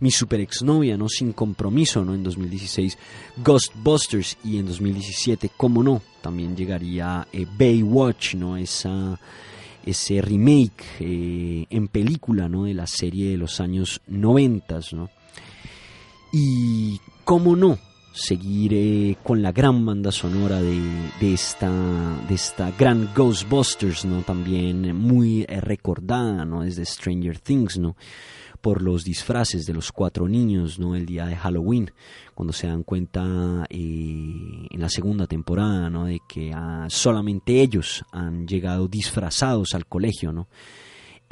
Mi 0.00 0.10
super 0.10 0.40
exnovia, 0.40 0.96
¿no? 0.96 1.08
Sin 1.08 1.32
compromiso, 1.32 2.04
¿no? 2.04 2.14
En 2.14 2.24
2016, 2.24 2.98
Ghostbusters 3.36 4.36
y 4.42 4.58
en 4.58 4.66
2017, 4.66 5.52
¿cómo 5.56 5.84
no? 5.84 6.02
También 6.20 6.56
llegaría 6.56 7.24
Baywatch, 7.56 8.34
¿no? 8.34 8.56
Esa 8.56 9.16
ese 9.84 10.20
remake 10.20 10.84
eh, 11.00 11.66
en 11.70 11.88
película 11.88 12.48
¿no? 12.48 12.64
de 12.64 12.74
la 12.74 12.86
serie 12.86 13.30
de 13.30 13.36
los 13.36 13.60
años 13.60 14.00
90. 14.06 14.80
¿no? 14.92 15.10
Y 16.32 17.00
cómo 17.24 17.56
no, 17.56 17.78
seguir 18.12 18.72
eh, 18.74 19.16
con 19.22 19.42
la 19.42 19.52
gran 19.52 19.84
banda 19.84 20.12
sonora 20.12 20.60
de, 20.60 20.80
de, 21.20 21.34
esta, 21.34 21.70
de 22.28 22.34
esta 22.34 22.70
gran 22.72 23.10
Ghostbusters, 23.14 24.04
¿no? 24.04 24.22
también 24.22 24.96
muy 24.96 25.44
eh, 25.48 25.60
recordada 25.60 26.44
¿no? 26.44 26.62
desde 26.62 26.84
Stranger 26.84 27.38
Things. 27.38 27.78
¿no? 27.78 27.96
Por 28.60 28.82
los 28.82 29.04
disfraces 29.04 29.66
de 29.66 29.74
los 29.74 29.92
cuatro 29.92 30.28
niños 30.28 30.78
¿no? 30.78 30.94
el 30.94 31.06
día 31.06 31.26
de 31.26 31.36
Halloween, 31.36 31.90
cuando 32.34 32.52
se 32.52 32.66
dan 32.66 32.82
cuenta 32.82 33.66
eh, 33.68 34.66
en 34.70 34.80
la 34.80 34.88
segunda 34.88 35.26
temporada 35.26 35.90
¿no? 35.90 36.06
de 36.06 36.20
que 36.28 36.52
ah, 36.54 36.86
solamente 36.88 37.60
ellos 37.60 38.04
han 38.12 38.46
llegado 38.46 38.88
disfrazados 38.88 39.74
al 39.74 39.86
colegio, 39.86 40.32
¿no? 40.32 40.48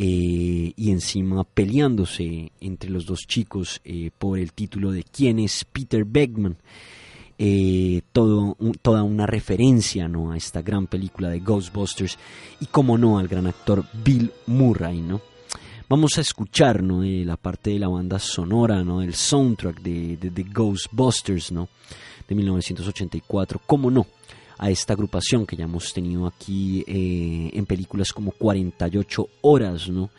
Eh, 0.00 0.74
y 0.76 0.90
encima 0.92 1.42
peleándose 1.42 2.52
entre 2.60 2.88
los 2.88 3.04
dos 3.04 3.26
chicos 3.26 3.80
eh, 3.84 4.12
por 4.16 4.38
el 4.38 4.52
título 4.52 4.92
de 4.92 5.02
quién 5.02 5.40
es 5.40 5.64
Peter 5.64 6.04
Beckman. 6.04 6.56
toda 8.12 9.02
una 9.02 9.26
referencia 9.26 10.06
¿no? 10.06 10.30
a 10.30 10.36
esta 10.36 10.62
gran 10.62 10.86
película 10.86 11.30
de 11.30 11.40
Ghostbusters 11.40 12.16
y 12.60 12.66
como 12.66 12.96
no 12.96 13.18
al 13.18 13.26
gran 13.26 13.48
actor 13.48 13.84
Bill 14.04 14.30
Murray, 14.46 15.00
¿no? 15.00 15.20
Vamos 15.90 16.18
a 16.18 16.20
escuchar 16.20 16.82
¿no? 16.82 17.02
Eh, 17.02 17.24
la 17.24 17.38
parte 17.38 17.70
de 17.70 17.78
la 17.78 17.88
banda 17.88 18.18
sonora, 18.18 18.84
¿no? 18.84 19.00
del 19.00 19.14
soundtrack 19.14 19.80
de, 19.80 20.18
de, 20.18 20.42
Ghostbusters 20.42 21.50
¿no? 21.50 21.70
de 22.28 22.34
1984, 22.34 23.62
¿cómo 23.64 23.90
no? 23.90 24.06
a 24.58 24.68
esta 24.68 24.92
agrupación 24.92 25.46
que 25.46 25.56
ya 25.56 25.64
hemos 25.64 25.94
tenido 25.94 26.26
aquí 26.26 26.84
eh, 26.86 27.50
en 27.54 27.64
películas 27.64 28.12
como 28.12 28.32
48 28.32 29.28
horas, 29.40 29.88
¿no? 29.88 30.10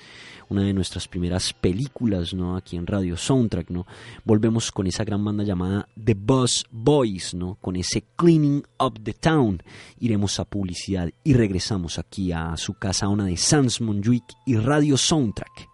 Una 0.49 0.63
de 0.63 0.73
nuestras 0.73 1.07
primeras 1.07 1.53
películas, 1.53 2.33
¿no? 2.33 2.57
Aquí 2.57 2.75
en 2.75 2.87
Radio 2.87 3.15
Soundtrack, 3.15 3.69
¿no? 3.69 3.85
Volvemos 4.25 4.71
con 4.71 4.87
esa 4.87 5.03
gran 5.03 5.23
banda 5.23 5.43
llamada 5.43 5.87
The 6.03 6.15
Buzz 6.15 6.65
Boys, 6.71 7.33
¿no? 7.33 7.55
Con 7.61 7.75
ese 7.75 8.03
Cleaning 8.15 8.63
Up 8.79 8.99
the 9.03 9.13
Town. 9.13 9.61
Iremos 9.99 10.39
a 10.39 10.45
publicidad 10.45 11.11
y 11.23 11.33
regresamos 11.33 11.99
aquí 11.99 12.31
a 12.31 12.57
su 12.57 12.73
casa, 12.73 13.07
una 13.07 13.25
de 13.25 13.37
Sans 13.37 13.79
Monjuic 13.79 14.25
y 14.45 14.55
Radio 14.55 14.97
Soundtrack. 14.97 15.68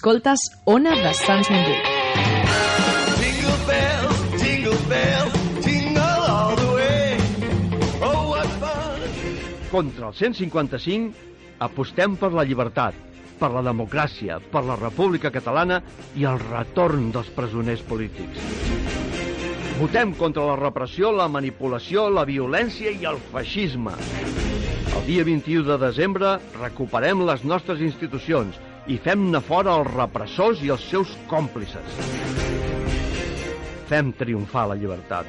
Escoltes 0.00 0.40
Ona 0.64 0.94
de 0.96 1.10
Sants 1.12 1.50
Montjuïc. 1.52 1.88
Jingle 3.20 3.56
bells, 3.66 4.20
jingle 4.40 4.78
bells, 4.88 5.34
jingle 5.66 6.22
all 6.24 6.56
the 6.56 6.68
way. 6.72 7.18
Oh, 8.00 8.30
what 8.30 8.48
fun! 8.62 9.02
Contra 9.68 10.08
el 10.08 10.14
155 10.16 11.60
apostem 11.66 12.16
per 12.16 12.30
la 12.32 12.46
llibertat, 12.48 12.96
per 13.42 13.50
la 13.52 13.60
democràcia, 13.66 14.38
per 14.40 14.64
la 14.64 14.78
República 14.80 15.28
Catalana 15.34 15.82
i 16.16 16.24
el 16.24 16.40
retorn 16.46 17.10
dels 17.12 17.28
presoners 17.36 17.84
polítics. 17.84 18.40
Votem 19.82 20.16
contra 20.16 20.48
la 20.48 20.56
repressió, 20.62 21.12
la 21.12 21.28
manipulació, 21.28 22.08
la 22.08 22.24
violència 22.24 22.88
i 22.88 23.04
el 23.04 23.20
feixisme. 23.34 23.92
El 24.96 25.04
dia 25.12 25.28
21 25.28 25.68
de 25.68 25.78
desembre 25.84 26.38
recuperem 26.56 27.20
les 27.28 27.44
nostres 27.44 27.84
institucions 27.84 28.56
i 28.88 28.96
fem-ne 28.98 29.40
fora 29.44 29.74
els 29.80 29.90
repressors 29.94 30.62
i 30.64 30.70
els 30.72 30.84
seus 30.90 31.12
còmplices. 31.30 31.98
Fem 33.90 34.12
triomfar 34.14 34.68
la 34.70 34.76
llibertat. 34.78 35.26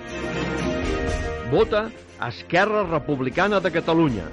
Vota 1.52 1.88
Esquerra 2.28 2.84
Republicana 2.86 3.60
de 3.60 3.72
Catalunya. 3.74 4.28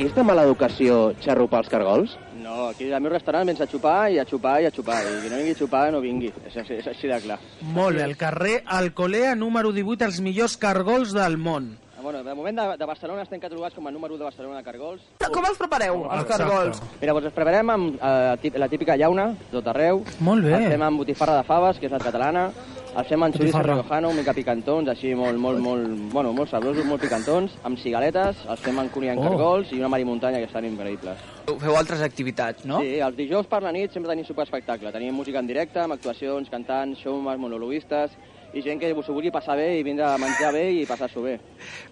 És 0.00 0.14
de 0.16 0.22
mala 0.24 0.46
educació 0.48 1.10
xarrupar 1.20 1.60
els 1.64 1.68
cargols? 1.72 2.14
No, 2.40 2.70
aquí 2.70 2.86
al 2.92 3.02
meu 3.04 3.12
restaurant 3.12 3.46
vens 3.50 3.60
a 3.60 3.66
xupar 3.68 4.08
i 4.10 4.16
a 4.18 4.24
xupar 4.24 4.56
i 4.62 4.66
a 4.66 4.72
xupar. 4.72 4.96
I 5.04 5.18
qui 5.26 5.28
no 5.30 5.36
vingui 5.36 5.52
a 5.52 5.58
xupar 5.58 5.82
no 5.92 6.00
vingui. 6.00 6.30
És, 6.48 6.56
així- 6.56 6.78
és 6.78 6.86
així 6.88 7.06
de 7.10 7.18
clar. 7.20 7.38
Molt 7.60 7.96
bé, 7.98 8.02
al 8.02 8.16
carrer 8.16 8.62
Alcolea 8.64 9.34
número 9.36 9.72
18, 9.72 10.04
els 10.06 10.20
millors 10.24 10.56
cargols 10.56 11.12
del 11.12 11.36
món. 11.36 11.76
Bueno, 12.10 12.24
de 12.28 12.34
moment 12.34 12.58
de, 12.58 12.76
de 12.76 12.86
Barcelona 12.90 13.22
estem 13.22 13.38
catalogats 13.38 13.76
com 13.76 13.86
a 13.86 13.90
número 13.94 14.16
1 14.16 14.18
de 14.18 14.24
Barcelona 14.26 14.56
de 14.58 14.64
cargols. 14.66 15.02
Com 15.30 15.44
els 15.46 15.58
prepareu, 15.60 16.00
els 16.08 16.24
Exacte. 16.24 16.42
cargols? 16.42 16.80
Mira, 16.98 17.12
doncs 17.14 17.28
els 17.28 17.36
preparem 17.36 17.70
amb 17.70 18.00
eh, 18.02 18.50
la 18.58 18.66
típica 18.72 18.96
llauna, 18.98 19.28
tot 19.52 19.68
arreu. 19.70 20.00
Molt 20.26 20.42
bé. 20.42 20.56
Els 20.56 20.72
fem 20.72 20.82
amb 20.88 20.98
botifarra 20.98 21.36
de 21.38 21.44
faves, 21.46 21.78
que 21.78 21.86
és 21.86 21.94
la 21.94 22.00
catalana. 22.02 22.48
Els 22.90 23.06
fem 23.06 23.22
amb 23.22 23.36
riojano, 23.38 24.08
una 24.10 24.18
mica 24.18 24.34
picantons, 24.34 24.90
així 24.90 25.12
molt, 25.14 25.38
molt, 25.38 25.62
molt, 25.62 25.86
bueno, 26.10 26.32
molt 26.34 26.50
sabrosos, 26.50 26.82
molt 26.84 27.04
picantons, 27.06 27.54
amb 27.62 27.78
cigaletes, 27.78 28.42
els 28.50 28.66
fem 28.66 28.82
amb 28.82 28.90
cunyant 28.90 29.22
Oh. 29.22 29.28
cargols 29.28 29.70
i 29.70 29.78
una 29.78 29.92
marimuntanya 29.94 30.42
que 30.42 30.50
estan 30.50 30.66
increïbles. 30.66 31.22
Feu 31.46 31.76
altres 31.78 32.02
activitats, 32.02 32.66
no? 32.66 32.80
Sí, 32.80 32.98
els 32.98 33.14
dijous 33.14 33.46
per 33.46 33.62
la 33.62 33.70
nit 33.70 33.92
sempre 33.94 34.10
tenim 34.10 34.26
superespectacle. 34.26 34.90
Tenim 34.90 35.14
música 35.14 35.38
en 35.38 35.46
directe, 35.46 35.78
amb 35.78 35.92
actuacions, 35.92 36.50
cantants, 36.50 36.98
showmans, 36.98 37.38
monologuistes 37.38 38.10
i 38.52 38.62
gent 38.62 38.80
que 38.80 38.90
s'ho 38.90 39.14
vulgui 39.14 39.30
passar 39.34 39.56
bé 39.56 39.68
i 39.78 39.84
vindre 39.86 40.06
a 40.08 40.16
menjar 40.18 40.52
bé 40.56 40.64
i 40.80 40.86
passar-s'ho 40.88 41.22
bé. 41.22 41.36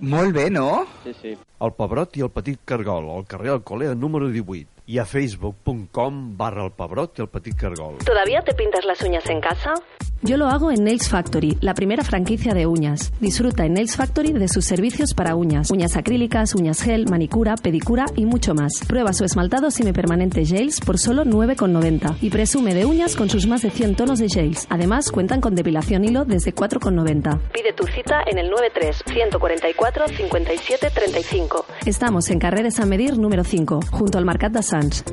Molt 0.01 0.35
bé, 0.35 0.49
no? 0.51 0.87
Sí, 1.05 1.15
sí. 1.21 1.37
El 1.61 1.75
Pebrot 1.79 2.17
i 2.19 2.27
el 2.27 2.35
Petit 2.35 2.61
Cargol, 2.65 3.11
al 3.15 3.27
carrer 3.31 3.55
Alcolea 3.55 3.95
número 3.95 4.29
18 4.31 4.78
i 4.89 4.99
a 4.99 5.05
facebook.com 5.05 6.37
barra 6.37 6.65
el 6.65 6.73
Pebrot 6.73 7.19
i 7.19 7.23
el 7.23 7.29
Petit 7.29 7.55
Cargol. 7.55 7.99
¿Todavía 8.05 8.41
te 8.41 8.55
pintas 8.55 8.87
las 8.87 9.03
uñas 9.03 9.29
en 9.29 9.41
casa? 9.41 9.75
Yo 10.21 10.37
lo 10.37 10.49
hago 10.49 10.73
en 10.73 10.83
Nails 10.83 11.09
Factory, 11.09 11.59
la 11.61 11.75
primera 11.75 12.03
franquicia 12.03 12.53
de 12.53 12.67
uñas. 12.67 13.13
Disfruta 13.21 13.65
en 13.65 13.75
Nails 13.75 13.97
Factory 13.97 14.33
de 14.33 14.49
sus 14.49 14.65
servicios 14.65 15.15
para 15.15 15.37
uñas, 15.37 15.71
uñas 15.71 15.97
acrílicas, 15.97 16.57
uñas 16.57 16.83
gel, 16.83 17.07
manicura, 17.09 17.55
pedicura 17.55 18.07
y 18.17 18.25
mucho 18.25 18.53
más. 18.53 18.85
Prueba 18.89 19.13
su 19.13 19.25
esmaltado 19.25 19.71
semipermanente 19.71 20.45
Gels 20.45 20.81
por 20.81 20.99
solo 20.99 21.25
9,90 21.25 22.17
y 22.21 22.31
presume 22.31 22.75
de 22.75 22.85
uñas 22.85 23.15
con 23.15 23.29
sus 23.29 23.47
más 23.47 23.63
de 23.63 23.71
100 23.71 23.95
tonos 23.95 24.19
de 24.19 24.29
gels. 24.29 24.67
Además, 24.71 25.13
cuentan 25.13 25.41
con 25.41 25.55
depilación 25.55 26.05
hilo 26.05 26.25
desde 26.25 26.53
4,90. 26.53 27.39
Pide 27.53 27.73
tu 27.75 27.87
cita 27.87 28.23
en 28.27 28.39
el 28.39 28.51
93 28.51 29.05
144 29.07 30.09
57 30.09 30.91
35. 30.91 31.65
Estamos 31.87 32.29
en 32.31 32.41
Carrer 32.41 32.65
de 32.65 32.71
San 32.73 32.89
Medir 32.89 33.17
número 33.19 33.45
5, 33.45 33.81
junto 33.93 34.19
al 34.19 34.25
Mercat 34.25 34.51
de 34.53 34.63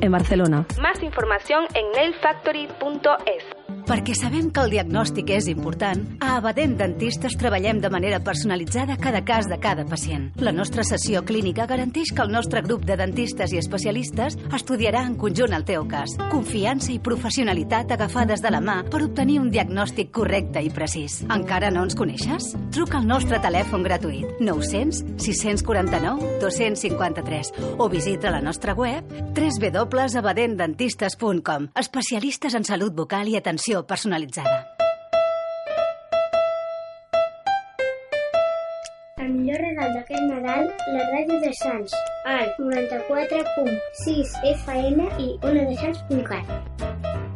En 0.00 0.12
Barcelona. 0.12 0.64
Más 0.80 1.02
información 1.02 1.66
en 1.74 1.90
nailfactory.es. 1.92 3.55
Perquè 3.86 4.14
sabem 4.18 4.50
que 4.50 4.60
el 4.62 4.70
diagnòstic 4.70 5.30
és 5.34 5.46
important, 5.50 6.00
a 6.22 6.36
Abadent 6.36 6.76
Dentistes 6.78 7.36
treballem 7.38 7.80
de 7.82 7.90
manera 7.90 8.20
personalitzada 8.22 8.96
cada 9.02 9.24
cas 9.26 9.48
de 9.50 9.58
cada 9.62 9.84
pacient. 9.86 10.32
La 10.42 10.52
nostra 10.52 10.84
sessió 10.84 11.24
clínica 11.26 11.66
garanteix 11.66 12.12
que 12.14 12.22
el 12.22 12.32
nostre 12.34 12.62
grup 12.62 12.84
de 12.86 12.96
dentistes 12.98 13.52
i 13.54 13.58
especialistes 13.58 14.38
estudiarà 14.54 15.06
en 15.06 15.16
conjunt 15.18 15.52
el 15.54 15.64
teu 15.66 15.86
cas. 15.90 16.10
Confiança 16.30 16.92
i 16.94 16.98
professionalitat 16.98 17.92
agafades 17.94 18.42
de 18.42 18.50
la 18.54 18.60
mà 18.62 18.84
per 18.90 19.02
obtenir 19.04 19.40
un 19.42 19.50
diagnòstic 19.50 20.10
correcte 20.14 20.60
i 20.62 20.70
precís. 20.70 21.24
Encara 21.30 21.70
no 21.74 21.82
ens 21.86 21.94
coneixes? 21.98 22.56
Truca 22.74 22.98
al 23.00 23.06
nostre 23.06 23.38
telèfon 23.42 23.82
gratuït 23.86 24.26
900 24.42 25.04
649 25.22 26.38
253 26.42 27.52
o 27.78 27.88
visita 27.90 28.30
la 28.34 28.40
nostra 28.42 28.74
web 28.74 29.04
www.abadentdentistes.com 29.34 31.68
Especialistes 31.74 32.54
en 32.54 32.64
salut 32.66 32.94
bucal 32.94 33.28
i 33.30 33.36
atenció 33.38 33.55
personalitzada. 33.86 34.58
El 39.16 39.32
millor 39.32 39.58
regal 39.58 39.94
d'aquest 39.96 40.26
Nadal, 40.30 40.68
la 40.94 41.06
ràdio 41.12 41.40
de 41.42 41.52
Sants, 41.62 41.96
al 42.36 42.52
94.6 42.60 44.36
FM 44.52 45.08
i 45.18 45.32
onadesans.cat. 45.50 47.35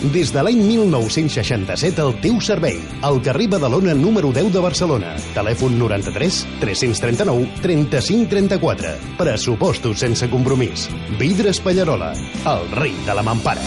Des 0.00 0.30
de 0.32 0.40
l'any 0.40 0.56
1967 0.64 2.00
al 2.00 2.14
teu 2.24 2.38
servei. 2.40 2.78
Al 3.04 3.18
carrer 3.20 3.50
Badalona 3.52 3.92
número 3.92 4.30
10 4.32 4.48
de 4.54 4.62
Barcelona. 4.64 5.10
Telèfon 5.34 5.76
93 5.76 6.38
339 6.62 7.60
35 7.60 8.30
34. 8.30 8.94
Pressupostos 9.18 10.00
sense 10.00 10.30
compromís. 10.32 10.88
Vidres 11.20 11.60
Pallarola, 11.60 12.14
el 12.48 12.64
rei 12.72 12.96
de 13.04 13.18
la 13.18 13.26
mampara. 13.26 13.60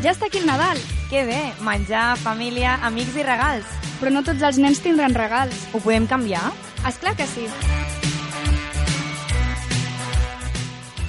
Ja 0.00 0.16
està 0.16 0.32
aquí 0.32 0.40
el 0.40 0.48
Nadal. 0.48 0.80
Que 1.12 1.26
bé, 1.28 1.52
menjar, 1.60 2.16
família, 2.24 2.80
amics 2.88 3.20
i 3.20 3.28
regals. 3.28 3.68
Però 4.00 4.08
no 4.08 4.24
tots 4.24 4.40
els 4.40 4.56
nens 4.56 4.80
tindran 4.80 5.12
regals. 5.12 5.68
Ho 5.76 5.84
podem 5.84 6.08
canviar? 6.08 6.48
És 6.88 6.96
clar 6.96 7.12
que 7.14 7.28
sí. 7.28 7.44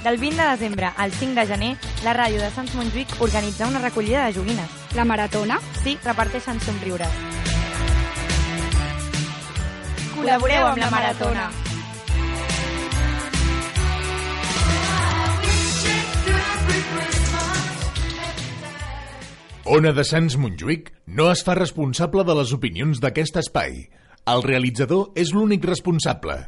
Del 0.04 0.18
20 0.18 0.36
de 0.36 0.48
desembre 0.50 0.90
al 0.98 1.12
5 1.12 1.32
de 1.32 1.46
gener, 1.46 1.76
la 2.04 2.12
ràdio 2.12 2.36
de 2.42 2.50
Sants 2.52 2.74
Montjuïc 2.76 3.08
organitza 3.24 3.64
una 3.64 3.80
recollida 3.80 4.26
de 4.26 4.34
joguines. 4.36 4.72
La 4.92 5.06
maratona? 5.08 5.56
Sí, 5.80 5.94
reparteixen 6.04 6.60
somriures. 6.60 7.08
Col·laboreu 10.12 10.66
amb 10.68 10.82
la 10.82 10.90
maratona. 10.92 11.48
Ona 19.64 19.96
de 19.96 20.04
Sants 20.04 20.36
Montjuïc 20.36 20.92
no 21.06 21.30
es 21.32 21.40
fa 21.48 21.56
responsable 21.56 22.28
de 22.28 22.36
les 22.42 22.52
opinions 22.52 23.00
d'aquest 23.00 23.40
espai. 23.40 23.86
El 24.28 24.44
realitzador 24.44 25.16
és 25.16 25.32
l'únic 25.32 25.64
responsable. 25.64 26.42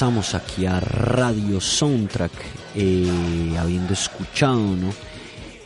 Regresamos 0.00 0.34
aquí 0.34 0.64
a 0.64 0.80
Radio 0.80 1.60
Soundtrack, 1.60 2.32
eh, 2.74 3.54
habiendo 3.58 3.92
escuchado 3.92 4.74
¿no? 4.74 4.94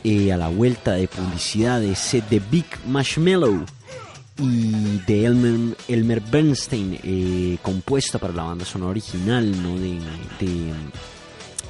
Eh, 0.02 0.32
a 0.32 0.36
la 0.36 0.48
vuelta 0.48 0.94
de 0.94 1.06
publicidad 1.06 1.80
de 1.80 1.94
The 2.28 2.42
Big 2.50 2.66
Marshmallow 2.84 3.64
y 4.38 4.98
de 5.06 5.26
Elmer, 5.26 5.76
Elmer 5.86 6.20
Bernstein, 6.20 6.98
eh, 7.04 7.58
compuesta 7.62 8.18
para 8.18 8.32
la 8.32 8.42
banda 8.42 8.64
sonora 8.64 8.90
original 8.90 9.62
¿no? 9.62 9.78
de, 9.78 10.00
de, 10.40 10.72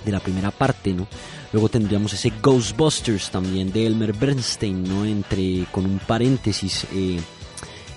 de 0.06 0.10
la 0.10 0.20
primera 0.20 0.50
parte. 0.50 0.94
¿no? 0.94 1.06
Luego 1.52 1.68
tendríamos 1.68 2.14
ese 2.14 2.32
Ghostbusters 2.42 3.28
también 3.28 3.72
de 3.72 3.86
Elmer 3.86 4.14
Bernstein, 4.14 4.84
¿no? 4.84 5.04
entre, 5.04 5.66
con 5.70 5.84
un 5.84 5.98
paréntesis. 5.98 6.86
Eh, 6.94 7.20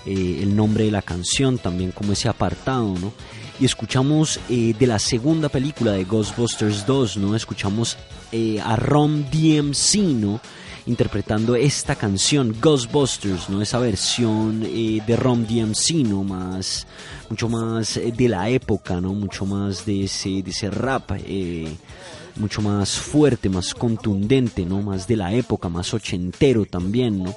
eh, 0.08 0.40
el 0.42 0.56
nombre 0.56 0.84
de 0.84 0.90
la 0.90 1.02
canción, 1.02 1.58
también 1.58 1.92
como 1.92 2.12
ese 2.12 2.30
apartado, 2.30 2.94
¿no? 2.98 3.12
Y 3.60 3.64
escuchamos 3.64 4.38
eh, 4.48 4.74
de 4.78 4.86
la 4.86 4.98
segunda 4.98 5.48
película 5.48 5.92
de 5.92 6.04
Ghostbusters 6.04 6.86
2, 6.86 7.16
¿no? 7.16 7.34
Escuchamos 7.34 7.96
eh, 8.30 8.60
a 8.60 8.76
Rom 8.76 9.24
DMC, 9.30 9.96
¿no? 10.14 10.40
Interpretando 10.86 11.56
esta 11.56 11.96
canción, 11.96 12.56
Ghostbusters, 12.60 13.50
¿no? 13.50 13.60
Esa 13.60 13.78
versión 13.78 14.60
de 14.60 15.16
Rom 15.16 15.44
DMC, 15.44 16.06
¿no? 16.06 16.22
Más, 16.22 16.86
mucho 17.28 17.48
más 17.48 18.00
de 18.16 18.28
la 18.28 18.48
época, 18.48 19.00
¿no? 19.00 19.12
Mucho 19.12 19.44
más 19.44 19.84
de 19.84 20.04
ese, 20.04 20.42
de 20.42 20.50
ese 20.50 20.70
rap, 20.70 21.10
mucho 22.36 22.62
más 22.62 22.92
fuerte, 22.92 23.48
más 23.48 23.74
contundente, 23.74 24.64
¿no? 24.64 24.80
Más 24.82 25.06
de 25.08 25.16
la 25.16 25.34
época, 25.34 25.68
más 25.68 25.92
ochentero 25.92 26.64
también, 26.64 27.22
¿no? 27.24 27.34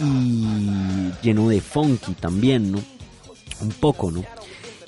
y 0.00 1.12
lleno 1.22 1.48
de 1.48 1.60
funky 1.60 2.14
también, 2.14 2.72
¿no? 2.72 2.78
Un 3.60 3.70
poco, 3.70 4.10
¿no? 4.10 4.24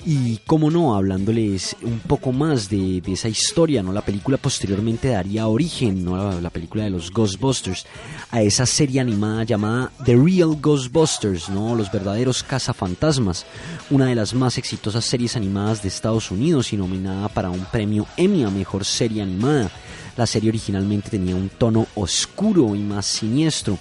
Y 0.05 0.37
cómo 0.45 0.71
no, 0.71 0.95
hablándoles 0.95 1.75
un 1.81 1.99
poco 1.99 2.31
más 2.31 2.69
de, 2.69 3.01
de, 3.01 3.13
esa 3.13 3.27
historia, 3.27 3.83
¿no? 3.83 3.91
La 3.91 4.01
película 4.01 4.37
posteriormente 4.37 5.09
daría 5.09 5.47
origen, 5.47 6.05
¿no? 6.05 6.15
La, 6.15 6.39
la, 6.39 6.49
película 6.49 6.83
de 6.83 6.89
los 6.89 7.11
Ghostbusters, 7.11 7.85
a 8.31 8.41
esa 8.41 8.65
serie 8.65 9.01
animada 9.01 9.43
llamada 9.43 9.91
The 10.05 10.15
Real 10.15 10.55
Ghostbusters, 10.61 11.49
¿no? 11.49 11.75
Los 11.75 11.91
verdaderos 11.91 12.43
cazafantasmas, 12.43 13.45
una 13.89 14.05
de 14.05 14.15
las 14.15 14.33
más 14.33 14.57
exitosas 14.57 15.03
series 15.03 15.35
animadas 15.35 15.81
de 15.81 15.89
Estados 15.89 16.31
Unidos 16.31 16.71
y 16.71 16.77
nominada 16.77 17.27
para 17.27 17.49
un 17.49 17.65
premio 17.65 18.05
Emmy 18.15 18.43
a 18.43 18.49
Mejor 18.49 18.85
Serie 18.85 19.23
Animada. 19.23 19.71
La 20.15 20.25
serie 20.25 20.49
originalmente 20.49 21.09
tenía 21.09 21.35
un 21.35 21.49
tono 21.49 21.87
oscuro 21.95 22.75
y 22.75 22.79
más 22.79 23.05
siniestro 23.05 23.77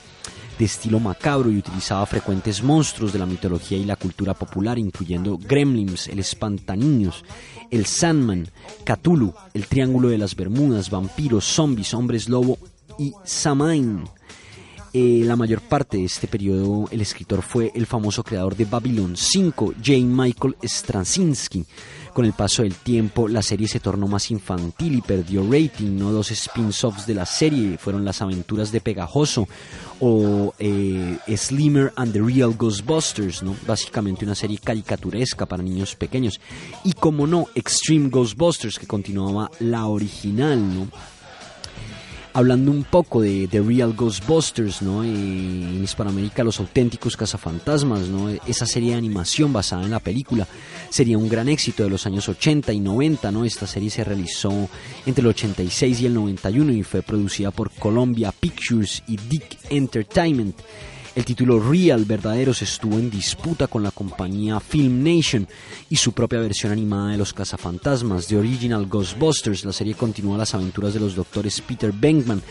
de 0.58 0.64
estilo 0.64 1.00
macabro 1.00 1.50
y 1.50 1.58
utilizaba 1.58 2.06
frecuentes 2.06 2.62
monstruos 2.62 3.12
de 3.12 3.18
la 3.18 3.26
mitología 3.26 3.78
y 3.78 3.84
la 3.84 3.96
cultura 3.96 4.34
popular, 4.34 4.78
incluyendo 4.78 5.38
Gremlins, 5.38 6.08
el 6.08 6.18
Espantaniños, 6.18 7.24
el 7.70 7.86
Sandman, 7.86 8.48
Cthulhu, 8.84 9.34
el 9.54 9.66
Triángulo 9.66 10.08
de 10.08 10.18
las 10.18 10.34
Bermudas, 10.34 10.90
vampiros, 10.90 11.44
zombies, 11.44 11.94
hombres 11.94 12.28
lobo 12.28 12.58
y 12.98 13.12
Samain. 13.24 14.04
Eh, 14.92 15.22
la 15.24 15.36
mayor 15.36 15.60
parte 15.60 15.98
de 15.98 16.04
este 16.04 16.26
periodo 16.26 16.88
el 16.90 17.02
escritor 17.02 17.42
fue 17.42 17.70
el 17.74 17.84
famoso 17.84 18.24
creador 18.24 18.56
de 18.56 18.64
Babylon 18.64 19.14
5, 19.14 19.74
J. 19.76 19.92
Michael 20.04 20.56
Straczynski. 20.62 21.66
Con 22.16 22.24
el 22.24 22.32
paso 22.32 22.62
del 22.62 22.76
tiempo, 22.76 23.28
la 23.28 23.42
serie 23.42 23.68
se 23.68 23.78
tornó 23.78 24.08
más 24.08 24.30
infantil 24.30 24.94
y 24.94 25.02
perdió 25.02 25.42
rating. 25.42 25.98
¿no? 25.98 26.12
Dos 26.12 26.30
spin-offs 26.30 27.06
de 27.06 27.12
la 27.12 27.26
serie 27.26 27.76
fueron 27.76 28.06
Las 28.06 28.22
aventuras 28.22 28.72
de 28.72 28.80
Pegajoso 28.80 29.46
o 30.00 30.54
eh, 30.58 31.18
Slimmer 31.36 31.92
and 31.94 32.14
the 32.14 32.22
Real 32.22 32.54
Ghostbusters, 32.56 33.42
¿no? 33.42 33.54
básicamente 33.66 34.24
una 34.24 34.34
serie 34.34 34.56
caricaturesca 34.56 35.44
para 35.44 35.62
niños 35.62 35.94
pequeños. 35.94 36.40
Y 36.84 36.94
como 36.94 37.26
no, 37.26 37.48
Extreme 37.54 38.08
Ghostbusters, 38.08 38.78
que 38.78 38.86
continuaba 38.86 39.50
la 39.58 39.84
original. 39.84 40.58
¿no? 40.74 40.88
Hablando 42.36 42.70
un 42.70 42.84
poco 42.84 43.22
de 43.22 43.48
The 43.50 43.62
Real 43.62 43.94
Ghostbusters, 43.94 44.82
¿no? 44.82 45.02
en 45.02 45.82
Hispanoamérica, 45.82 46.44
los 46.44 46.60
auténticos 46.60 47.16
cazafantasmas, 47.16 48.08
¿no? 48.08 48.28
Esa 48.46 48.66
serie 48.66 48.90
de 48.90 48.98
animación 48.98 49.54
basada 49.54 49.84
en 49.84 49.90
la 49.90 50.00
película 50.00 50.46
sería 50.90 51.16
un 51.16 51.30
gran 51.30 51.48
éxito 51.48 51.82
de 51.82 51.88
los 51.88 52.04
años 52.04 52.28
80 52.28 52.74
y 52.74 52.80
90, 52.80 53.32
¿no? 53.32 53.46
Esta 53.46 53.66
serie 53.66 53.88
se 53.88 54.04
realizó 54.04 54.68
entre 55.06 55.22
el 55.22 55.28
86 55.28 56.02
y 56.02 56.06
el 56.06 56.12
91 56.12 56.72
y 56.72 56.82
fue 56.82 57.00
producida 57.00 57.52
por 57.52 57.70
Columbia 57.70 58.34
Pictures 58.38 59.02
y 59.06 59.16
Dick 59.16 59.56
Entertainment. 59.70 60.56
El 61.16 61.24
título 61.24 61.58
Real 61.58 62.04
Verdaderos 62.04 62.60
estuvo 62.60 62.98
en 62.98 63.08
disputa 63.08 63.68
con 63.68 63.82
la 63.82 63.90
compañía 63.90 64.60
Film 64.60 65.02
Nation 65.02 65.48
y 65.88 65.96
su 65.96 66.12
propia 66.12 66.40
versión 66.40 66.72
animada 66.72 67.12
de 67.12 67.16
los 67.16 67.32
cazafantasmas, 67.32 68.26
The 68.26 68.36
Original 68.36 68.84
Ghostbusters. 68.84 69.64
La 69.64 69.72
serie 69.72 69.94
continúa 69.94 70.36
las 70.36 70.54
aventuras 70.54 70.92
de 70.92 71.00
los 71.00 71.14
doctores 71.14 71.58
Peter 71.62 71.90
Venkman, 71.90 72.42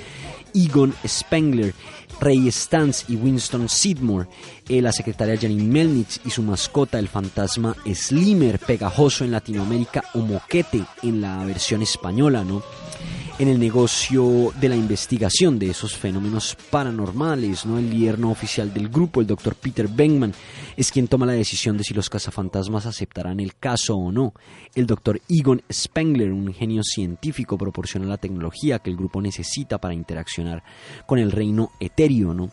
Egon 0.56 0.96
Spengler, 1.08 1.76
Ray 2.20 2.48
Stantz 2.52 3.08
y 3.08 3.18
Winston 3.18 3.70
Sidmore, 3.70 4.28
eh, 4.68 4.82
la 4.82 4.92
secretaria 4.92 5.38
Janine 5.40 5.72
Melnitz 5.72 6.22
y 6.26 6.32
su 6.32 6.42
mascota 6.42 6.98
el 6.98 7.08
fantasma 7.08 7.76
Slimmer, 7.86 8.58
pegajoso 8.58 9.24
en 9.24 9.32
Latinoamérica 9.32 10.06
o 10.16 10.22
moquete 10.22 10.84
en 11.04 11.22
la 11.22 11.46
versión 11.46 11.84
española, 11.84 12.44
¿no? 12.44 12.64
En 13.38 13.50
el 13.50 13.60
negocio 13.60 14.54
de 14.62 14.70
la 14.70 14.78
investigación 14.78 15.60
de 15.60 15.70
esos 15.70 15.96
fenómenos 15.96 16.56
paranormales. 16.70 17.66
¿no? 17.66 17.78
El 17.78 17.90
líder 17.90 18.18
no 18.18 18.32
oficial 18.32 18.74
del 18.74 18.88
grupo, 18.88 19.20
el 19.20 19.28
doctor 19.28 19.56
Peter 19.56 19.90
Bengman, 19.90 20.34
es 20.78 20.92
quien 20.92 21.10
toma 21.10 21.26
la 21.26 21.34
decisión 21.34 21.78
de 21.78 21.84
si 21.84 21.94
los 21.94 22.10
cazafantasmas 22.10 22.86
aceptarán 22.86 23.42
el 23.42 23.56
caso 23.56 23.96
o 23.96 24.12
no. 24.12 24.34
El 24.74 24.86
doctor 24.86 25.20
Egon 25.28 25.62
Spengler, 25.72 26.32
un 26.32 26.54
genio 26.54 26.82
científico, 26.84 27.58
proporciona 27.58 28.06
la 28.06 28.18
tecnología 28.18 28.80
que 28.80 28.90
el 28.90 28.96
grupo 28.96 29.22
necesita 29.22 29.80
para 29.80 29.94
interaccionar 29.94 30.64
con 31.06 31.20
el 31.20 31.32
reino 31.32 31.72
etéreo. 31.80 32.34
¿no? 32.34 32.52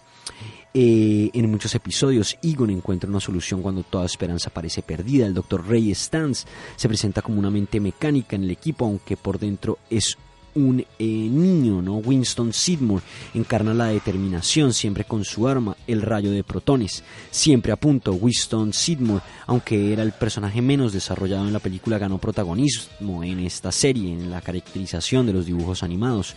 Eh, 0.74 1.30
en 1.34 1.50
muchos 1.50 1.74
episodios, 1.74 2.38
Egon 2.42 2.70
encuentra 2.70 3.08
una 3.08 3.20
solución 3.20 3.62
cuando 3.62 3.82
toda 3.82 4.06
esperanza 4.06 4.50
parece 4.50 4.82
perdida. 4.82 5.26
El 5.26 5.34
doctor 5.34 5.68
Ray 5.68 5.94
Stantz 5.94 6.44
se 6.74 6.88
presenta 6.88 7.22
como 7.22 7.38
una 7.38 7.50
mente 7.50 7.78
mecánica 7.78 8.34
en 8.34 8.44
el 8.44 8.50
equipo, 8.50 8.86
aunque 8.86 9.16
por 9.16 9.38
dentro 9.38 9.78
es 9.90 10.16
un 10.54 10.80
eh, 10.80 10.86
niño, 10.98 11.82
¿no? 11.82 11.96
Winston 11.96 12.52
Sidmore 12.52 13.02
encarna 13.34 13.74
la 13.74 13.86
determinación 13.86 14.72
siempre 14.72 15.04
con 15.04 15.24
su 15.24 15.48
arma, 15.48 15.76
el 15.86 16.02
rayo 16.02 16.30
de 16.30 16.44
protones, 16.44 17.02
siempre 17.30 17.72
a 17.72 17.76
punto. 17.76 18.12
Winston 18.12 18.72
Sidmore, 18.72 19.22
aunque 19.46 19.92
era 19.92 20.02
el 20.02 20.12
personaje 20.12 20.60
menos 20.60 20.92
desarrollado 20.92 21.46
en 21.46 21.52
la 21.52 21.58
película, 21.58 21.98
ganó 21.98 22.18
protagonismo 22.18 23.24
en 23.24 23.40
esta 23.40 23.72
serie, 23.72 24.12
en 24.12 24.30
la 24.30 24.40
caracterización 24.40 25.26
de 25.26 25.32
los 25.32 25.46
dibujos 25.46 25.82
animados. 25.82 26.34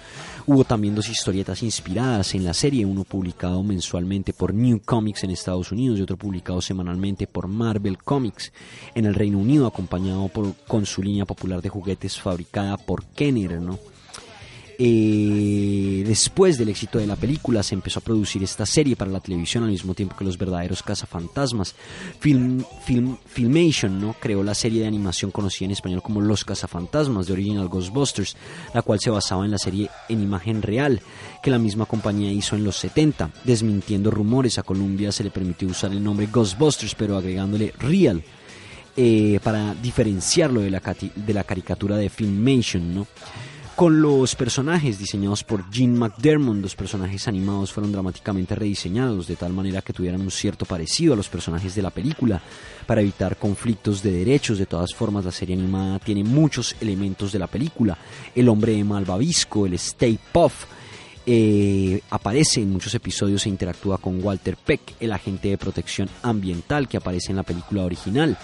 Hubo 0.47 0.63
también 0.63 0.95
dos 0.95 1.09
historietas 1.09 1.63
inspiradas 1.63 2.35
en 2.35 2.43
la 2.43 2.53
serie, 2.53 2.85
uno 2.85 3.03
publicado 3.03 3.63
mensualmente 3.63 4.33
por 4.33 4.53
New 4.53 4.81
Comics 4.85 5.23
en 5.23 5.31
Estados 5.31 5.71
Unidos 5.71 5.99
y 5.99 6.03
otro 6.03 6.17
publicado 6.17 6.61
semanalmente 6.61 7.27
por 7.27 7.47
Marvel 7.47 7.97
Comics 7.97 8.53
en 8.93 9.05
el 9.05 9.15
Reino 9.15 9.39
Unido, 9.39 9.67
acompañado 9.67 10.27
por, 10.29 10.53
con 10.67 10.85
su 10.85 11.01
línea 11.01 11.25
popular 11.25 11.61
de 11.61 11.69
juguetes 11.69 12.19
fabricada 12.19 12.77
por 12.77 13.05
Kenner, 13.05 13.59
¿no? 13.59 13.79
Eh, 14.77 16.03
después 16.05 16.57
del 16.57 16.69
éxito 16.69 16.97
de 16.99 17.07
la 17.07 17.15
película 17.15 17.63
se 17.63 17.75
empezó 17.75 17.99
a 17.99 18.03
producir 18.03 18.43
esta 18.43 18.65
serie 18.65 18.95
para 18.95 19.11
la 19.11 19.21
televisión 19.21 19.63
al 19.63 19.69
mismo 19.69 19.93
tiempo 19.93 20.15
que 20.17 20.25
los 20.25 20.37
verdaderos 20.37 20.83
cazafantasmas. 20.83 21.75
Film, 22.19 22.63
Film, 22.85 23.17
Filmation 23.25 23.99
¿no? 23.99 24.15
creó 24.19 24.43
la 24.43 24.55
serie 24.55 24.81
de 24.81 24.87
animación 24.87 25.31
conocida 25.31 25.65
en 25.65 25.71
español 25.71 26.01
como 26.01 26.21
Los 26.21 26.43
cazafantasmas 26.43 27.27
de 27.27 27.33
Original 27.33 27.69
Ghostbusters, 27.69 28.35
la 28.73 28.81
cual 28.81 28.99
se 28.99 29.09
basaba 29.09 29.45
en 29.45 29.51
la 29.51 29.57
serie 29.57 29.89
en 30.09 30.21
imagen 30.21 30.61
real 30.61 31.01
que 31.41 31.51
la 31.51 31.59
misma 31.59 31.85
compañía 31.85 32.31
hizo 32.31 32.55
en 32.55 32.63
los 32.63 32.75
70. 32.77 33.31
Desmintiendo 33.43 34.11
rumores, 34.11 34.57
a 34.57 34.63
Columbia 34.63 35.11
se 35.11 35.23
le 35.23 35.31
permitió 35.31 35.67
usar 35.67 35.91
el 35.91 36.03
nombre 36.03 36.27
Ghostbusters 36.27 36.95
pero 36.95 37.17
agregándole 37.17 37.73
Real. 37.79 38.23
Eh, 38.97 39.41
para 39.43 39.73
diferenciarlo 39.75 40.61
de 40.61 40.71
la, 40.71 40.81
de 41.15 41.33
la 41.33 41.43
caricatura 41.43 41.97
de 41.97 42.09
Filmation, 42.09 42.95
¿no? 42.95 43.07
Con 43.75 44.01
los 44.01 44.35
personajes 44.35 44.97
diseñados 44.97 45.43
por 45.43 45.69
Gene 45.71 45.97
McDermott. 45.97 46.61
Los 46.61 46.75
personajes 46.75 47.27
animados 47.27 47.73
fueron 47.73 47.91
dramáticamente 47.91 48.55
rediseñados 48.55 49.27
de 49.27 49.35
tal 49.35 49.51
manera 49.51 49.81
que 49.81 49.91
tuvieran 49.91 50.21
un 50.21 50.31
cierto 50.31 50.65
parecido 50.65 51.13
a 51.13 51.17
los 51.17 51.27
personajes 51.27 51.75
de 51.75 51.81
la 51.81 51.89
película 51.89 52.41
para 52.87 53.01
evitar 53.01 53.35
conflictos 53.37 54.01
de 54.01 54.11
derechos. 54.11 54.57
De 54.57 54.65
todas 54.65 54.93
formas, 54.95 55.25
la 55.25 55.31
serie 55.31 55.55
animada 55.55 55.99
tiene 55.99 56.23
muchos 56.23 56.75
elementos 56.79 57.33
de 57.33 57.39
la 57.39 57.47
película. 57.47 57.97
El 58.33 58.47
hombre 58.47 58.81
malvavisco, 58.83 59.65
el 59.65 59.73
Stay 59.73 60.17
Puff, 60.31 60.65
eh, 61.25 62.01
aparece 62.11 62.61
en 62.61 62.71
muchos 62.71 62.93
episodios 62.95 63.45
e 63.45 63.49
interactúa 63.49 63.97
con 63.97 64.23
Walter 64.23 64.55
Peck, 64.55 64.93
el 65.01 65.11
agente 65.11 65.49
de 65.49 65.57
protección 65.57 66.07
ambiental 66.23 66.87
que 66.87 66.97
aparece 66.97 67.31
en 67.31 67.37
la 67.37 67.43
película 67.43 67.83
original. 67.83 68.37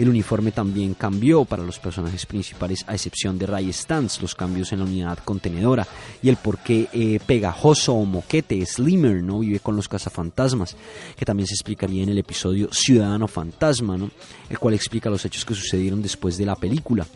El 0.00 0.08
uniforme 0.08 0.50
también 0.50 0.94
cambió 0.94 1.44
para 1.44 1.62
los 1.62 1.78
personajes 1.78 2.24
principales, 2.24 2.86
a 2.86 2.94
excepción 2.94 3.38
de 3.38 3.44
Ray 3.44 3.70
Stantz, 3.70 4.22
los 4.22 4.34
cambios 4.34 4.72
en 4.72 4.78
la 4.78 4.86
unidad 4.86 5.18
contenedora 5.18 5.86
y 6.22 6.30
el 6.30 6.38
por 6.38 6.56
qué 6.60 6.88
eh, 6.94 7.20
pegajoso 7.26 7.92
o 7.92 8.06
moquete, 8.06 8.64
Slimmer, 8.64 9.22
¿no? 9.22 9.40
Vive 9.40 9.60
con 9.60 9.76
los 9.76 9.88
cazafantasmas, 9.88 10.74
que 11.18 11.26
también 11.26 11.46
se 11.46 11.52
explicaría 11.52 12.02
en 12.02 12.08
el 12.08 12.16
episodio 12.16 12.70
Ciudadano 12.72 13.28
Fantasma, 13.28 13.98
¿no? 13.98 14.10
El 14.48 14.58
cual 14.58 14.72
explica 14.72 15.10
los 15.10 15.26
hechos 15.26 15.44
que 15.44 15.54
sucedieron 15.54 16.00
después 16.00 16.38
de 16.38 16.46
la 16.46 16.56
película. 16.56 17.06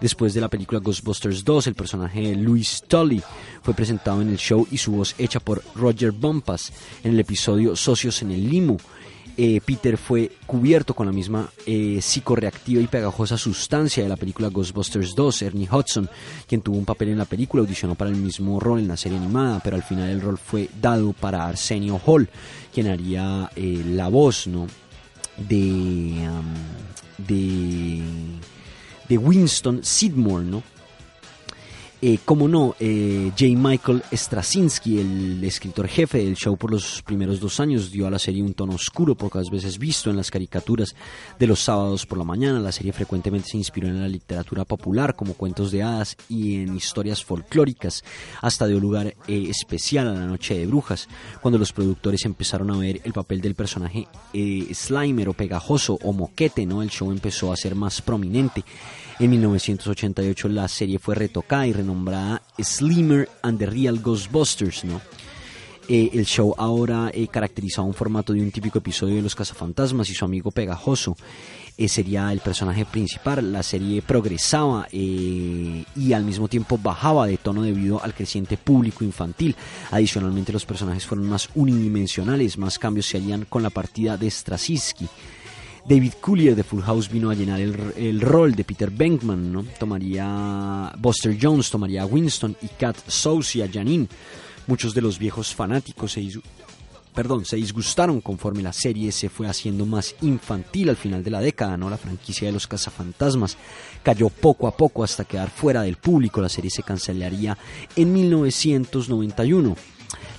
Después 0.00 0.34
de 0.34 0.40
la 0.40 0.48
película 0.48 0.80
Ghostbusters 0.80 1.44
2, 1.44 1.68
el 1.68 1.74
personaje 1.76 2.22
de 2.22 2.34
Louis 2.34 2.82
Tully 2.88 3.22
fue 3.62 3.72
presentado 3.72 4.20
en 4.20 4.30
el 4.30 4.38
show 4.38 4.66
y 4.68 4.78
su 4.78 4.90
voz 4.90 5.14
hecha 5.16 5.38
por 5.38 5.62
Roger 5.76 6.10
Bumpas 6.10 6.72
en 7.04 7.12
el 7.12 7.20
episodio 7.20 7.76
Socios 7.76 8.20
en 8.22 8.32
el 8.32 8.50
Limo. 8.50 8.78
Eh, 9.36 9.60
Peter 9.64 9.96
fue 9.96 10.30
cubierto 10.46 10.94
con 10.94 11.06
la 11.06 11.12
misma 11.12 11.48
eh, 11.64 12.00
psicorreactiva 12.02 12.82
y 12.82 12.86
pegajosa 12.86 13.38
sustancia 13.38 14.02
de 14.02 14.08
la 14.08 14.16
película 14.16 14.48
Ghostbusters 14.48 15.14
2. 15.14 15.42
Ernie 15.42 15.68
Hudson, 15.70 16.08
quien 16.46 16.60
tuvo 16.60 16.76
un 16.76 16.84
papel 16.84 17.08
en 17.08 17.18
la 17.18 17.24
película, 17.24 17.62
audicionó 17.62 17.94
para 17.94 18.10
el 18.10 18.16
mismo 18.16 18.60
rol 18.60 18.80
en 18.80 18.88
la 18.88 18.96
serie 18.96 19.18
animada, 19.18 19.60
pero 19.64 19.76
al 19.76 19.82
final 19.82 20.10
el 20.10 20.20
rol 20.20 20.36
fue 20.36 20.68
dado 20.80 21.12
para 21.14 21.46
Arsenio 21.46 22.00
Hall, 22.04 22.28
quien 22.74 22.88
haría 22.88 23.50
eh, 23.56 23.82
la 23.86 24.08
voz 24.08 24.46
¿no? 24.46 24.66
de, 25.38 26.28
de, 27.16 28.02
de 29.08 29.18
Winston 29.18 29.82
Sidmore, 29.82 30.44
¿no? 30.44 30.62
Eh, 32.04 32.18
como 32.24 32.48
no, 32.48 32.74
eh, 32.80 33.30
J. 33.38 33.56
Michael 33.56 34.02
Straczynski, 34.12 34.98
el 34.98 35.44
escritor 35.44 35.86
jefe 35.86 36.18
del 36.18 36.34
show 36.34 36.56
por 36.56 36.72
los 36.72 37.00
primeros 37.02 37.38
dos 37.38 37.60
años, 37.60 37.92
dio 37.92 38.08
a 38.08 38.10
la 38.10 38.18
serie 38.18 38.42
un 38.42 38.54
tono 38.54 38.74
oscuro, 38.74 39.14
pocas 39.14 39.50
veces 39.50 39.78
visto 39.78 40.10
en 40.10 40.16
las 40.16 40.28
caricaturas 40.28 40.96
de 41.38 41.46
los 41.46 41.60
sábados 41.60 42.04
por 42.04 42.18
la 42.18 42.24
mañana. 42.24 42.58
La 42.58 42.72
serie 42.72 42.92
frecuentemente 42.92 43.50
se 43.50 43.56
inspiró 43.56 43.86
en 43.86 44.00
la 44.00 44.08
literatura 44.08 44.64
popular, 44.64 45.14
como 45.14 45.34
cuentos 45.34 45.70
de 45.70 45.84
hadas 45.84 46.16
y 46.28 46.56
en 46.56 46.74
historias 46.76 47.22
folclóricas, 47.22 48.02
hasta 48.40 48.66
dio 48.66 48.80
lugar 48.80 49.14
eh, 49.28 49.46
especial 49.48 50.08
a 50.08 50.14
la 50.14 50.26
Noche 50.26 50.58
de 50.58 50.66
Brujas, 50.66 51.06
cuando 51.40 51.56
los 51.56 51.72
productores 51.72 52.24
empezaron 52.24 52.72
a 52.72 52.78
ver 52.78 53.00
el 53.04 53.12
papel 53.12 53.40
del 53.40 53.54
personaje 53.54 54.08
eh, 54.32 54.66
Slimer 54.74 55.28
o 55.28 55.34
pegajoso 55.34 56.00
o 56.02 56.12
moquete, 56.12 56.66
¿no? 56.66 56.82
El 56.82 56.90
show 56.90 57.12
empezó 57.12 57.52
a 57.52 57.56
ser 57.56 57.76
más 57.76 58.02
prominente. 58.02 58.64
En 59.18 59.30
1988 59.30 60.48
la 60.48 60.68
serie 60.68 60.98
fue 60.98 61.14
retocada 61.14 61.66
y 61.66 61.72
renombrada 61.72 62.42
Slimmer 62.58 63.28
and 63.42 63.58
the 63.58 63.66
Real 63.66 64.00
Ghostbusters, 64.00 64.84
¿no? 64.84 65.00
Eh, 65.88 66.10
el 66.14 66.24
show 66.26 66.54
ahora 66.56 67.10
eh, 67.12 67.26
caracterizaba 67.26 67.86
un 67.86 67.94
formato 67.94 68.32
de 68.32 68.40
un 68.40 68.52
típico 68.52 68.78
episodio 68.78 69.16
de 69.16 69.22
Los 69.22 69.34
Cazafantasmas 69.34 70.08
y 70.10 70.14
su 70.14 70.24
amigo 70.24 70.50
Pegajoso. 70.50 71.16
Eh, 71.78 71.88
sería 71.88 72.30
el 72.32 72.40
personaje 72.40 72.84
principal. 72.84 73.52
La 73.52 73.62
serie 73.62 74.02
progresaba 74.02 74.86
eh, 74.92 75.84
y 75.96 76.12
al 76.12 76.24
mismo 76.24 76.46
tiempo 76.46 76.78
bajaba 76.78 77.26
de 77.26 77.38
tono 77.38 77.62
debido 77.62 78.02
al 78.02 78.14
creciente 78.14 78.56
público 78.56 79.04
infantil. 79.04 79.56
Adicionalmente, 79.90 80.52
los 80.52 80.66
personajes 80.66 81.06
fueron 81.06 81.28
más 81.28 81.48
unidimensionales, 81.54 82.58
más 82.58 82.78
cambios 82.78 83.06
se 83.06 83.16
harían 83.16 83.46
con 83.46 83.62
la 83.62 83.70
partida 83.70 84.16
de 84.16 84.30
Straczynski. 84.30 85.08
David 85.84 86.12
Coulier 86.20 86.54
de 86.54 86.62
Full 86.62 86.82
House 86.82 87.10
vino 87.10 87.30
a 87.30 87.34
llenar 87.34 87.60
el, 87.60 87.92
el 87.96 88.20
rol 88.20 88.54
de 88.54 88.64
Peter 88.64 88.90
Venkman, 88.90 89.52
¿no? 89.52 89.64
Tomaría 89.78 90.92
Buster 90.98 91.36
Jones, 91.40 91.70
tomaría 91.70 92.06
Winston 92.06 92.56
y 92.62 92.68
Kat 92.68 92.96
Soucy 93.06 93.62
a 93.62 93.70
Janine. 93.70 94.08
Muchos 94.66 94.94
de 94.94 95.00
los 95.00 95.18
viejos 95.18 95.52
fanáticos 95.54 96.12
se, 96.12 96.22
perdón, 97.14 97.44
se 97.44 97.56
disgustaron 97.56 98.20
conforme 98.20 98.62
la 98.62 98.72
serie 98.72 99.12
se 99.12 99.28
fue 99.28 99.48
haciendo 99.48 99.84
más 99.86 100.14
infantil 100.22 100.88
al 100.88 100.96
final 100.96 101.22
de 101.24 101.30
la 101.30 101.40
década, 101.40 101.76
¿no? 101.76 101.90
La 101.90 101.98
franquicia 101.98 102.46
de 102.46 102.52
los 102.52 102.66
cazafantasmas 102.66 103.56
cayó 104.02 104.28
poco 104.28 104.66
a 104.66 104.76
poco 104.76 105.04
hasta 105.04 105.24
quedar 105.24 105.50
fuera 105.50 105.82
del 105.82 105.96
público. 105.96 106.40
La 106.40 106.48
serie 106.48 106.70
se 106.70 106.82
cancelaría 106.82 107.58
en 107.96 108.12
1991. 108.12 109.76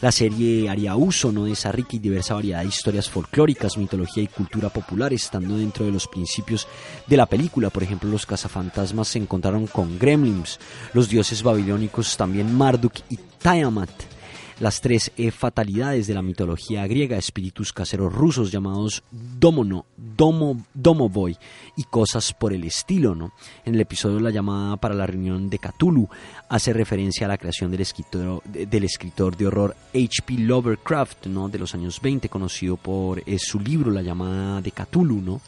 La 0.01 0.11
serie 0.11 0.69
haría 0.69 0.95
uso 0.95 1.31
¿no? 1.31 1.45
de 1.45 1.53
esa 1.53 1.71
rica 1.71 1.95
y 1.95 1.99
diversa 1.99 2.33
variedad 2.33 2.61
de 2.61 2.67
historias 2.67 3.09
folclóricas, 3.09 3.77
mitología 3.77 4.23
y 4.23 4.27
cultura 4.27 4.69
popular, 4.69 5.13
estando 5.13 5.57
dentro 5.57 5.85
de 5.85 5.91
los 5.91 6.07
principios 6.07 6.67
de 7.07 7.17
la 7.17 7.25
película. 7.25 7.69
Por 7.69 7.83
ejemplo, 7.83 8.09
los 8.09 8.25
cazafantasmas 8.25 9.07
se 9.07 9.19
encontraron 9.19 9.67
con 9.67 9.97
gremlins, 9.97 10.59
los 10.93 11.09
dioses 11.09 11.41
babilónicos 11.43 12.17
también 12.17 12.55
Marduk 12.55 12.93
y 13.09 13.17
Tiamat. 13.41 14.12
Las 14.59 14.81
tres 14.81 15.11
eh, 15.17 15.31
fatalidades 15.31 16.07
de 16.07 16.13
la 16.13 16.21
mitología 16.21 16.85
griega, 16.87 17.17
espíritus 17.17 17.73
caseros 17.73 18.13
rusos 18.13 18.51
llamados 18.51 19.03
Domono, 19.11 19.85
Domo, 19.97 20.63
Domovoy 20.73 21.37
y 21.75 21.83
cosas 21.85 22.33
por 22.33 22.53
el 22.53 22.63
estilo, 22.63 23.15
¿no? 23.15 23.33
En 23.65 23.75
el 23.75 23.81
episodio 23.81 24.19
La 24.19 24.29
llamada 24.29 24.77
para 24.77 24.93
la 24.95 25.07
reunión 25.07 25.49
de 25.49 25.59
Cthulhu 25.59 26.07
hace 26.49 26.71
referencia 26.71 27.25
a 27.25 27.29
la 27.29 27.37
creación 27.37 27.71
del 27.71 27.81
escritor, 27.81 28.43
de- 28.43 28.65
del 28.67 28.83
escritor 28.83 29.35
de 29.35 29.47
horror 29.47 29.75
H.P. 29.93 30.33
Lovecraft, 30.39 31.25
¿no? 31.27 31.49
De 31.49 31.57
los 31.59 31.73
años 31.73 31.99
20, 32.01 32.29
conocido 32.29 32.77
por 32.77 33.19
eh, 33.25 33.37
su 33.39 33.59
libro 33.59 33.91
La 33.91 34.01
llamada 34.01 34.61
de 34.61 34.71
Cthulhu, 34.71 35.21
¿no? 35.21 35.41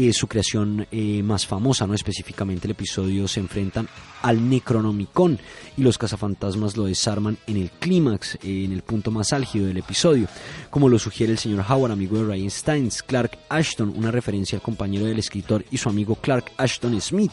Eh, 0.00 0.12
su 0.12 0.28
creación 0.28 0.86
eh, 0.92 1.24
más 1.24 1.44
famosa, 1.44 1.84
no 1.84 1.92
específicamente 1.92 2.68
el 2.68 2.70
episodio, 2.70 3.26
se 3.26 3.40
enfrentan 3.40 3.88
al 4.22 4.48
Necronomicon 4.48 5.40
y 5.76 5.82
los 5.82 5.98
cazafantasmas 5.98 6.76
lo 6.76 6.84
desarman 6.84 7.36
en 7.48 7.56
el 7.56 7.72
clímax, 7.72 8.36
eh, 8.36 8.62
en 8.64 8.70
el 8.70 8.82
punto 8.82 9.10
más 9.10 9.32
álgido 9.32 9.66
del 9.66 9.78
episodio. 9.78 10.28
Como 10.70 10.88
lo 10.88 11.00
sugiere 11.00 11.32
el 11.32 11.38
señor 11.40 11.64
Howard, 11.68 11.90
amigo 11.90 12.16
de 12.16 12.26
Ryan 12.26 12.48
Steins, 12.48 13.02
Clark 13.02 13.40
Ashton, 13.48 13.92
una 13.96 14.12
referencia 14.12 14.54
al 14.54 14.62
compañero 14.62 15.04
del 15.04 15.18
escritor 15.18 15.64
y 15.68 15.78
su 15.78 15.88
amigo 15.88 16.14
Clark 16.14 16.52
Ashton 16.56 17.00
Smith, 17.00 17.32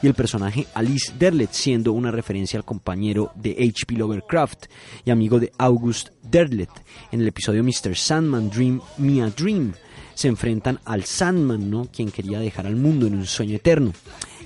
y 0.00 0.06
el 0.06 0.14
personaje 0.14 0.68
Alice 0.74 1.12
Derlet, 1.18 1.50
siendo 1.50 1.94
una 1.94 2.12
referencia 2.12 2.56
al 2.56 2.64
compañero 2.64 3.32
de 3.34 3.56
H.P. 3.58 3.96
Lovecraft 3.96 4.66
y 5.04 5.10
amigo 5.10 5.40
de 5.40 5.50
August 5.58 6.10
Derlet. 6.22 6.70
En 7.10 7.22
el 7.22 7.26
episodio 7.26 7.64
Mr. 7.64 7.96
Sandman 7.96 8.50
Dream 8.50 8.80
Me 8.98 9.20
a 9.20 9.30
Dream 9.30 9.72
se 10.14 10.28
enfrentan 10.28 10.80
al 10.84 11.04
Sandman, 11.04 11.70
¿no? 11.70 11.88
quien 11.92 12.10
quería 12.10 12.38
dejar 12.38 12.66
al 12.66 12.76
mundo 12.76 13.06
en 13.06 13.14
un 13.14 13.26
sueño 13.26 13.56
eterno. 13.56 13.92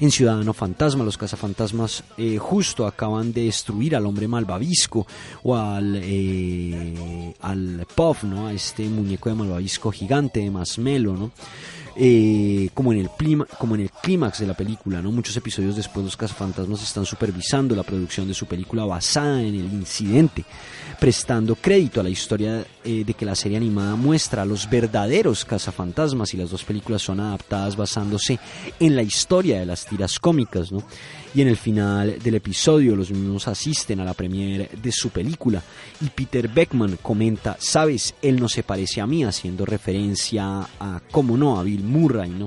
En 0.00 0.12
Ciudadano 0.12 0.52
Fantasma, 0.52 1.02
los 1.02 1.18
cazafantasmas 1.18 2.04
eh, 2.16 2.38
justo 2.38 2.86
acaban 2.86 3.32
de 3.32 3.44
destruir 3.44 3.96
al 3.96 4.06
hombre 4.06 4.28
malvavisco 4.28 5.06
o 5.42 5.56
al, 5.56 5.98
eh, 6.00 7.34
al 7.40 7.84
Puff, 7.96 8.22
¿no? 8.22 8.46
a 8.46 8.52
este 8.52 8.88
muñeco 8.88 9.28
de 9.28 9.34
malvavisco 9.34 9.90
gigante 9.90 10.40
de 10.40 10.50
Masmelo, 10.52 11.14
¿no? 11.14 11.32
Eh, 12.00 12.70
como 12.74 12.92
en 12.92 13.00
el 13.00 13.08
plima- 13.10 13.46
como 13.58 13.74
en 13.74 13.80
el 13.80 13.90
clímax 13.90 14.38
de 14.38 14.46
la 14.46 14.54
película, 14.54 15.02
¿no? 15.02 15.10
Muchos 15.10 15.36
episodios 15.36 15.74
después 15.74 16.04
los 16.04 16.16
cazafantasmas 16.16 16.80
están 16.80 17.04
supervisando 17.04 17.74
la 17.74 17.82
producción 17.82 18.28
de 18.28 18.34
su 18.34 18.46
película 18.46 18.84
basada 18.84 19.42
en 19.42 19.56
el 19.56 19.64
incidente, 19.72 20.44
prestando 21.00 21.56
crédito 21.56 21.98
a 21.98 22.04
la 22.04 22.10
historia 22.10 22.64
eh, 22.84 23.02
de 23.04 23.14
que 23.14 23.24
la 23.26 23.34
serie 23.34 23.56
animada 23.56 23.96
muestra 23.96 24.42
a 24.42 24.44
los 24.44 24.70
verdaderos 24.70 25.44
cazafantasmas 25.44 26.32
y 26.34 26.36
las 26.36 26.50
dos 26.50 26.62
películas 26.62 27.02
son 27.02 27.18
adaptadas 27.18 27.74
basándose 27.74 28.38
en 28.78 28.94
la 28.94 29.02
historia 29.02 29.58
de 29.58 29.66
las 29.66 29.84
tiras 29.84 30.20
cómicas, 30.20 30.70
¿no? 30.70 30.84
Y 31.34 31.42
en 31.42 31.48
el 31.48 31.56
final 31.56 32.18
del 32.22 32.36
episodio 32.36 32.94
los 32.96 33.10
mismos 33.10 33.48
asisten 33.48 34.00
a 34.00 34.04
la 34.04 34.14
premiere 34.14 34.70
de 34.80 34.92
su 34.92 35.10
película 35.10 35.62
y 36.00 36.06
Peter 36.10 36.48
Beckman 36.48 36.96
comenta, 37.02 37.56
sabes, 37.60 38.14
él 38.22 38.40
no 38.40 38.48
se 38.48 38.62
parece 38.62 39.00
a 39.00 39.06
mí, 39.06 39.24
haciendo 39.24 39.66
referencia 39.66 40.60
a, 40.80 41.00
cómo 41.10 41.36
no, 41.36 41.58
a 41.58 41.64
Bill 41.64 41.87
Murray, 41.88 42.30
¿no? 42.30 42.46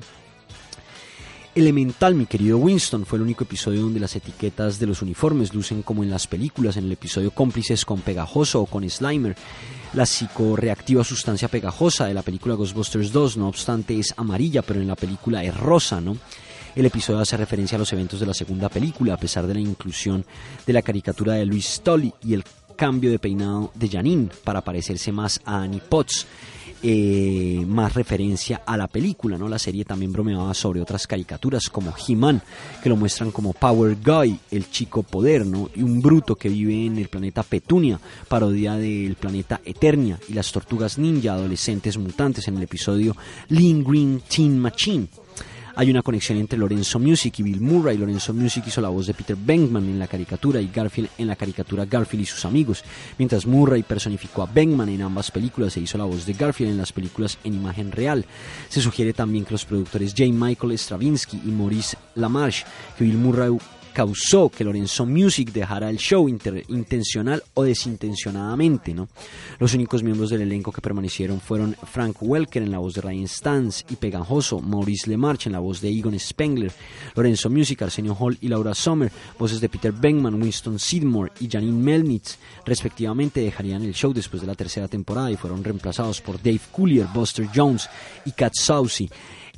Elemental, 1.54 2.16
mi 2.16 2.28
querido 2.28 2.58
Winston, 2.58 3.06
fue 3.06 3.18
el 3.18 3.24
único 3.24 3.44
episodio 3.44 3.82
donde 3.82 4.00
las 4.00 4.16
etiquetas 4.16 4.80
de 4.80 4.88
los 4.88 5.02
uniformes 5.02 5.54
lucen 5.54 5.82
como 5.82 6.02
en 6.02 6.10
las 6.10 6.26
películas, 6.26 6.78
en 6.78 6.86
el 6.86 6.94
episodio 6.94 7.32
Cómplices 7.32 7.84
con 7.84 8.00
Pegajoso 8.00 8.62
o 8.62 8.66
con 8.66 8.90
Slimer. 8.90 9.36
La 9.94 10.06
psicorreactiva 10.06 11.04
sustancia 11.04 11.50
pegajosa 11.50 12.06
de 12.06 12.14
la 12.14 12.22
película 12.22 12.56
Ghostbusters 12.56 13.12
2, 13.12 13.36
no 13.36 13.50
obstante, 13.50 14.00
es 14.00 14.14
amarilla, 14.16 14.62
pero 14.62 14.80
en 14.80 14.88
la 14.88 14.96
película 14.96 15.44
es 15.44 15.54
rosa, 15.58 16.00
¿no? 16.00 16.16
El 16.74 16.86
episodio 16.86 17.20
hace 17.20 17.36
referencia 17.36 17.76
a 17.76 17.80
los 17.80 17.92
eventos 17.92 18.22
de 18.22 18.28
la 18.28 18.34
segunda 18.34 18.70
película, 18.70 19.16
a 19.16 19.18
pesar 19.18 19.46
de 19.46 19.56
la 19.56 19.60
inclusión 19.60 20.24
de 20.66 20.72
la 20.72 20.82
caricatura 20.82 21.34
de 21.34 21.46
Louis 21.46 21.82
Tully 21.84 22.14
y 22.24 22.34
el 22.34 22.46
cambio 22.78 23.12
de 23.12 23.20
peinado 23.20 23.72
de 23.76 23.90
Janine 23.90 24.30
para 24.46 24.62
parecerse 24.62 25.12
más 25.12 25.42
a 25.44 25.64
Annie 25.64 25.82
Potts. 25.82 26.26
Eh, 26.84 27.64
más 27.68 27.94
referencia 27.94 28.62
a 28.66 28.76
la 28.76 28.88
película, 28.88 29.38
¿no? 29.38 29.48
La 29.48 29.60
serie 29.60 29.86
también 29.86 30.12
bromeaba 30.12 30.54
sobre 30.54 30.82
otras 30.82 31.06
caricaturas 31.06 31.70
como 31.70 31.94
He-Man, 32.08 32.42
que 32.82 32.90
lo 32.90 32.96
muestran 32.96 33.32
como 33.32 33.54
Power 33.54 33.98
Guy, 34.04 34.40
el 34.50 34.70
chico 34.70 35.04
poder, 35.04 35.46
¿no? 35.46 35.70
Y 35.76 35.84
un 35.84 36.02
bruto 36.02 36.36
que 36.36 36.50
vive 36.50 36.86
en 36.86 36.98
el 36.98 37.08
planeta 37.08 37.44
Petunia, 37.44 38.00
parodia 38.28 38.76
del 38.76 39.16
planeta 39.16 39.62
Eternia, 39.64 40.20
y 40.28 40.34
las 40.34 40.52
tortugas 40.52 40.98
ninja, 40.98 41.34
adolescentes 41.34 41.98
mutantes 41.98 42.48
en 42.48 42.58
el 42.58 42.64
episodio 42.64 43.16
Lean 43.50 43.84
Green 43.84 44.22
Teen 44.28 44.58
Machine. 44.58 45.08
Hay 45.74 45.90
una 45.90 46.02
conexión 46.02 46.38
entre 46.38 46.60
Lorenzo 46.60 47.00
Music 47.00 47.40
y 47.40 47.44
Bill 47.44 47.62
Murray. 47.62 47.98
Lorenzo 47.98 48.34
Music 48.34 48.66
hizo 48.68 48.82
la 48.82 48.90
voz 48.90 49.08
de 49.08 49.14
Peter 49.14 49.38
Venkman 49.40 49.86
en 49.86 50.00
la 50.00 50.08
caricatura 50.08 50.60
y 50.60 50.70
Garfield 50.74 51.10
en 51.18 51.28
la 51.28 51.38
caricatura 51.38 51.86
Garfield 51.86 52.24
y 52.24 52.26
sus 52.26 52.44
amigos, 52.44 52.84
mientras 53.18 53.46
Murray 53.46 53.82
personificó 53.84 54.44
a 54.44 54.48
Venkman 54.48 54.90
en 54.90 55.02
ambas 55.02 55.32
películas 55.32 55.78
e 55.78 55.82
hizo 55.82 55.98
la 55.98 56.04
voz 56.04 56.26
de 56.26 56.34
Garfield 56.34 56.72
en 56.72 56.78
las 56.78 56.92
películas 56.92 57.38
en 57.44 57.54
imagen 57.54 57.92
real. 57.92 58.26
Se 58.68 58.82
sugiere 58.82 59.14
también 59.14 59.46
que 59.46 59.52
los 59.52 59.66
productores 59.66 60.14
J. 60.18 60.32
Michael 60.34 60.78
Stravinsky 60.78 61.42
y 61.46 61.52
Maurice 61.52 61.98
LaMarche, 62.16 62.66
que 62.98 63.06
Bill 63.06 63.18
Murray 63.18 63.58
causó 63.94 64.50
que 64.50 64.64
Lorenzo 64.64 65.06
Music 65.06 65.52
dejara 65.52 65.90
el 65.90 65.98
show 65.98 66.28
intencional 66.28 67.44
o 67.54 67.64
desintencionadamente. 67.64 68.94
¿no? 68.94 69.10
Los 69.60 69.74
únicos 69.74 70.04
miembros 70.04 70.30
del 70.30 70.42
elenco 70.42 70.72
que 70.72 70.82
permanecieron 70.82 71.40
fueron 71.40 71.76
Frank 71.92 72.18
Welker 72.22 72.64
en 72.64 72.72
la 72.72 72.80
voz 72.80 72.94
de 72.94 73.02
Ryan 73.02 73.28
Stantz 73.28 73.84
y 73.90 73.96
pegajoso 73.96 74.60
Maurice 74.60 75.10
LeMarche 75.10 75.50
en 75.50 75.54
la 75.54 75.60
voz 75.60 75.82
de 75.82 75.90
Egon 75.90 76.20
Spengler, 76.20 76.72
Lorenzo 77.16 77.50
Music, 77.50 77.82
Arsenio 77.82 78.16
Hall 78.16 78.38
y 78.42 78.48
Laura 78.48 78.74
Sommer, 78.74 79.12
voces 79.38 79.62
de 79.62 79.70
Peter 79.70 79.92
Venkman, 79.92 80.42
Winston 80.42 80.80
Sidmore 80.80 81.32
y 81.40 81.50
Janine 81.50 81.82
Melnitz, 81.82 82.38
respectivamente, 82.66 83.42
dejarían 83.42 83.84
el 83.84 83.94
show 83.94 84.14
después 84.14 84.42
de 84.42 84.48
la 84.48 84.56
tercera 84.56 84.88
temporada 84.88 85.32
y 85.32 85.38
fueron 85.38 85.64
reemplazados 85.64 86.22
por 86.22 86.38
Dave 86.42 86.62
Coulier, 86.72 87.08
Buster 87.14 87.48
Jones 87.54 87.90
y 88.26 88.32
Cat 88.32 88.54
Saucy 88.56 89.10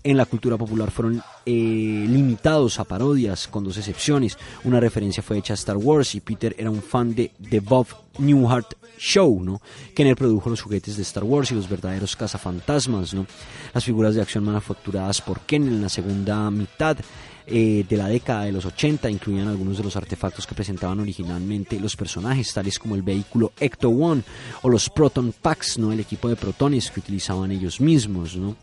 en 0.04 0.18
la 0.18 0.26
cultura 0.26 0.58
popular 0.58 0.91
fueron 0.91 1.22
eh, 1.45 2.06
limitados 2.08 2.80
a 2.80 2.84
parodias, 2.84 3.47
con 3.47 3.64
dos 3.64 3.78
excepciones. 3.78 4.38
Una 4.64 4.80
referencia 4.80 5.24
fue 5.24 5.38
hecha 5.38 5.54
a 5.54 5.56
Star 5.56 5.78
Wars 5.78 6.16
y 6.16 6.20
Peter 6.20 6.56
era 6.58 6.70
un 6.70 6.82
fan 6.82 7.16
de 7.16 7.32
The 7.49 7.60
Bob 7.60 7.88
Newhart 8.20 8.76
Show, 8.97 9.43
¿no? 9.43 9.62
Kenner 9.95 10.16
produjo 10.16 10.49
los 10.49 10.62
juguetes 10.62 10.97
de 10.97 11.04
Star 11.04 11.24
Wars 11.24 11.51
y 11.51 11.56
los 11.56 11.70
verdaderos 11.70 12.16
cazafantasmas, 12.16 13.14
¿no? 13.14 13.26
Las 13.74 13.84
figuras 13.84 14.16
de 14.16 14.22
acción 14.22 14.43
manufacturadas 14.43 15.22
por 15.22 15.41
Kenner 15.41 15.74
en 15.74 15.82
la 15.82 15.89
segunda 15.89 16.49
mitad 16.51 16.97
eh, 17.45 17.86
de 17.88 17.97
la 17.97 18.08
década 18.08 18.45
de 18.45 18.54
los 18.54 18.66
80 18.66 19.10
incluían 19.10 19.49
algunos 19.49 19.78
de 19.78 19.84
los 19.84 19.97
artefactos 19.97 20.47
que 20.47 20.56
presentaban 20.56 21.01
originalmente 21.01 21.80
los 21.80 21.95
personajes, 21.97 22.54
tales 22.54 22.80
como 22.80 22.95
el 22.95 23.01
vehículo 23.01 23.51
Ecto 23.60 23.89
One 23.89 24.24
o 24.62 24.70
los 24.70 24.89
Proton 24.89 25.34
Packs, 25.41 25.78
¿no? 25.78 25.91
El 25.91 25.99
equipo 25.99 26.30
de 26.30 26.38
protones 26.38 26.89
que 26.89 27.01
utilizaban 27.01 27.51
ellos 27.51 27.82
mismos, 27.82 28.38
¿no? 28.38 28.56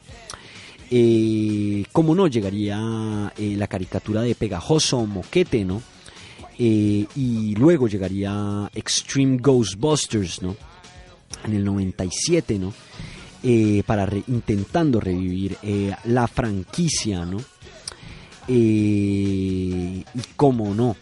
Eh, 0.93 1.85
como 1.93 2.15
no, 2.17 2.27
llegaría 2.27 3.33
eh, 3.39 3.55
la 3.57 3.69
caricatura 3.69 4.23
de 4.23 4.35
Pegajoso 4.35 5.07
Moquete, 5.07 5.65
¿no? 5.65 5.81
Eh, 6.59 7.07
y 7.17 7.55
luego 7.55 7.87
llegaría 7.89 8.69
Extreme 8.75 9.39
Ghostbusters, 9.39 10.43
¿no? 10.43 10.57
En 11.45 11.55
el 11.55 11.65
97, 11.65 12.59
¿no? 12.59 12.75
Eh, 13.43 13.83
para 13.87 14.05
re- 14.05 14.25
intentando 14.27 15.01
revivir 15.01 15.57
la 16.05 16.27
franquicia, 16.27 17.25
¿no? 17.25 17.39
Y 18.49 20.05
cómo 20.37 20.75
no, 20.75 20.97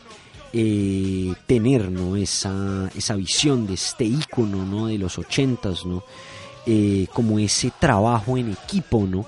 tener 0.52 1.90
¿no? 1.90 2.14
esa, 2.16 2.90
esa 2.94 3.16
visión 3.16 3.66
de 3.66 3.74
este 3.74 4.04
ícono 4.04 4.64
¿no? 4.66 4.86
de 4.86 4.98
los 4.98 5.18
ochentas, 5.18 5.86
¿no? 5.86 6.04
Como 7.14 7.38
ese 7.38 7.72
trabajo 7.80 8.36
en 8.36 8.50
equipo, 8.52 9.06
¿no? 9.06 9.24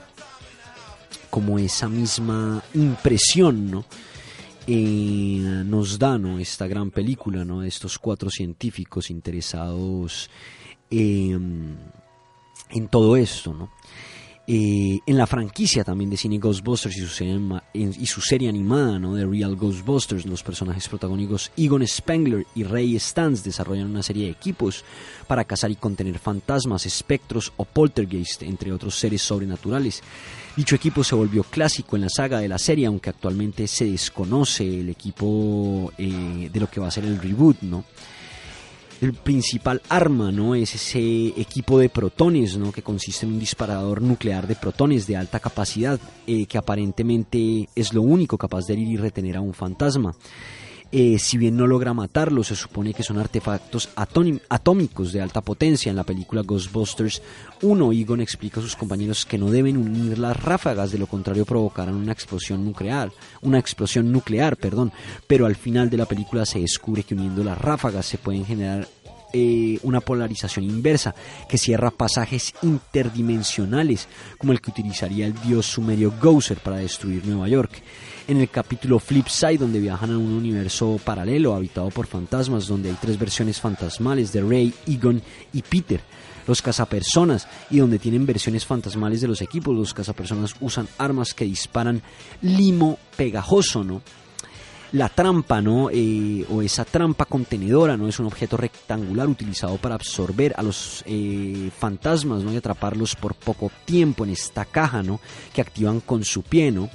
Como 1.30 1.58
esa 1.58 1.88
misma 1.88 2.62
impresión, 2.74 3.70
¿no? 3.70 3.84
Eh, 4.66 5.62
nos 5.64 5.98
da 5.98 6.18
¿no? 6.18 6.38
esta 6.38 6.66
gran 6.68 6.90
película 6.90 7.44
¿no? 7.44 7.62
estos 7.64 7.98
cuatro 7.98 8.30
científicos 8.30 9.10
interesados 9.10 10.28
eh, 10.90 11.30
en 11.30 12.88
todo 12.90 13.16
esto, 13.16 13.52
¿no? 13.54 13.70
Eh, 14.52 14.98
en 15.06 15.16
la 15.16 15.28
franquicia 15.28 15.84
también 15.84 16.10
de 16.10 16.16
cine 16.16 16.38
Ghostbusters 16.38 16.96
y 16.96 17.00
su 17.00 17.06
serie, 17.08 17.34
anima- 17.34 17.62
en- 17.72 17.94
y 18.00 18.06
su 18.06 18.20
serie 18.20 18.48
animada 18.48 18.98
¿no? 18.98 19.14
de 19.14 19.24
Real 19.24 19.54
Ghostbusters, 19.54 20.26
los 20.26 20.42
personajes 20.42 20.88
protagónicos 20.88 21.52
Egon 21.56 21.86
Spengler 21.86 22.44
y 22.56 22.64
Ray 22.64 22.98
Stantz 22.98 23.44
desarrollan 23.44 23.86
una 23.88 24.02
serie 24.02 24.24
de 24.24 24.32
equipos 24.32 24.84
para 25.28 25.44
cazar 25.44 25.70
y 25.70 25.76
contener 25.76 26.18
fantasmas, 26.18 26.84
espectros 26.84 27.52
o 27.58 27.64
poltergeist, 27.64 28.42
entre 28.42 28.72
otros 28.72 28.98
seres 28.98 29.22
sobrenaturales. 29.22 30.02
Dicho 30.56 30.74
equipo 30.74 31.04
se 31.04 31.14
volvió 31.14 31.42
clásico 31.44 31.96
en 31.96 32.02
la 32.02 32.08
saga 32.08 32.40
de 32.40 32.48
la 32.48 32.58
serie, 32.58 32.86
aunque 32.86 33.10
actualmente 33.10 33.66
se 33.66 33.84
desconoce 33.84 34.80
el 34.80 34.88
equipo 34.88 35.92
eh, 35.96 36.50
de 36.52 36.60
lo 36.60 36.68
que 36.68 36.80
va 36.80 36.88
a 36.88 36.90
ser 36.90 37.04
el 37.04 37.20
reboot, 37.20 37.62
¿no? 37.62 37.84
el 39.00 39.14
principal 39.14 39.80
arma, 39.88 40.30
¿no? 40.30 40.54
Es 40.54 40.74
ese 40.74 41.28
equipo 41.40 41.78
de 41.78 41.88
protones, 41.88 42.56
¿no? 42.58 42.70
Que 42.70 42.82
consiste 42.82 43.24
en 43.24 43.32
un 43.32 43.38
disparador 43.38 44.02
nuclear 44.02 44.46
de 44.46 44.56
protones 44.56 45.06
de 45.06 45.16
alta 45.16 45.40
capacidad, 45.40 45.98
eh, 46.26 46.46
que 46.46 46.58
aparentemente 46.58 47.68
es 47.74 47.94
lo 47.94 48.02
único 48.02 48.36
capaz 48.36 48.66
de 48.66 48.74
herir 48.74 48.88
y 48.88 48.96
retener 48.96 49.36
a 49.36 49.40
un 49.40 49.54
fantasma. 49.54 50.14
Eh, 50.92 51.20
si 51.20 51.38
bien 51.38 51.56
no 51.56 51.68
logra 51.68 51.94
matarlo, 51.94 52.42
se 52.42 52.56
supone 52.56 52.92
que 52.92 53.04
son 53.04 53.18
artefactos 53.18 53.90
atómicos 53.94 55.12
de 55.12 55.20
alta 55.20 55.40
potencia. 55.40 55.90
En 55.90 55.96
la 55.96 56.02
película 56.02 56.42
Ghostbusters 56.42 57.22
1, 57.62 57.92
Egon 57.92 58.20
explica 58.20 58.58
a 58.58 58.62
sus 58.62 58.74
compañeros 58.74 59.24
que 59.24 59.38
no 59.38 59.50
deben 59.50 59.76
unir 59.76 60.18
las 60.18 60.36
ráfagas, 60.42 60.90
de 60.90 60.98
lo 60.98 61.06
contrario 61.06 61.44
provocarán 61.44 61.94
una 61.94 62.12
explosión 62.12 62.64
nuclear, 62.64 63.12
una 63.42 63.60
explosión 63.60 64.10
nuclear, 64.10 64.56
perdón. 64.56 64.92
Pero 65.28 65.46
al 65.46 65.54
final 65.54 65.90
de 65.90 65.96
la 65.96 66.06
película 66.06 66.44
se 66.44 66.58
descubre 66.58 67.04
que 67.04 67.14
uniendo 67.14 67.44
las 67.44 67.58
ráfagas 67.58 68.06
se 68.06 68.18
pueden 68.18 68.44
generar 68.44 68.88
eh, 69.32 69.78
una 69.82 70.00
polarización 70.00 70.64
inversa 70.64 71.14
que 71.48 71.58
cierra 71.58 71.90
pasajes 71.90 72.52
interdimensionales 72.62 74.08
como 74.38 74.52
el 74.52 74.60
que 74.60 74.70
utilizaría 74.70 75.26
el 75.26 75.34
dios 75.42 75.66
sumerio 75.66 76.12
Gouser 76.20 76.58
para 76.58 76.78
destruir 76.78 77.24
Nueva 77.26 77.48
York. 77.48 77.82
En 78.28 78.38
el 78.38 78.48
capítulo 78.48 78.98
Flipside, 78.98 79.58
donde 79.58 79.80
viajan 79.80 80.12
a 80.12 80.18
un 80.18 80.32
universo 80.32 81.00
paralelo 81.04 81.54
habitado 81.54 81.90
por 81.90 82.06
fantasmas, 82.06 82.66
donde 82.66 82.90
hay 82.90 82.96
tres 83.00 83.18
versiones 83.18 83.60
fantasmales 83.60 84.32
de 84.32 84.42
Ray, 84.42 84.74
Egon 84.86 85.22
y 85.52 85.62
Peter. 85.62 86.00
Los 86.46 86.62
cazapersonas 86.62 87.46
y 87.70 87.78
donde 87.78 87.98
tienen 87.98 88.26
versiones 88.26 88.64
fantasmales 88.64 89.20
de 89.20 89.28
los 89.28 89.42
equipos, 89.42 89.76
los 89.76 89.94
cazapersonas 89.94 90.54
usan 90.60 90.88
armas 90.98 91.34
que 91.34 91.44
disparan 91.44 92.02
limo 92.42 92.98
pegajoso, 93.16 93.84
¿no? 93.84 94.02
La 94.92 95.08
trampa, 95.08 95.60
¿no? 95.60 95.88
Eh, 95.92 96.44
o 96.50 96.62
esa 96.62 96.84
trampa 96.84 97.24
contenedora, 97.24 97.96
¿no? 97.96 98.08
Es 98.08 98.18
un 98.18 98.26
objeto 98.26 98.56
rectangular 98.56 99.28
utilizado 99.28 99.76
para 99.76 99.94
absorber 99.94 100.52
a 100.56 100.62
los 100.62 101.04
eh, 101.06 101.70
fantasmas, 101.78 102.42
¿no? 102.42 102.52
Y 102.52 102.56
atraparlos 102.56 103.14
por 103.14 103.34
poco 103.36 103.70
tiempo 103.84 104.24
en 104.24 104.30
esta 104.30 104.64
caja, 104.64 105.02
¿no? 105.02 105.20
Que 105.52 105.60
activan 105.60 106.00
con 106.00 106.24
su 106.24 106.42
pie, 106.42 106.72
¿no? 106.72 106.90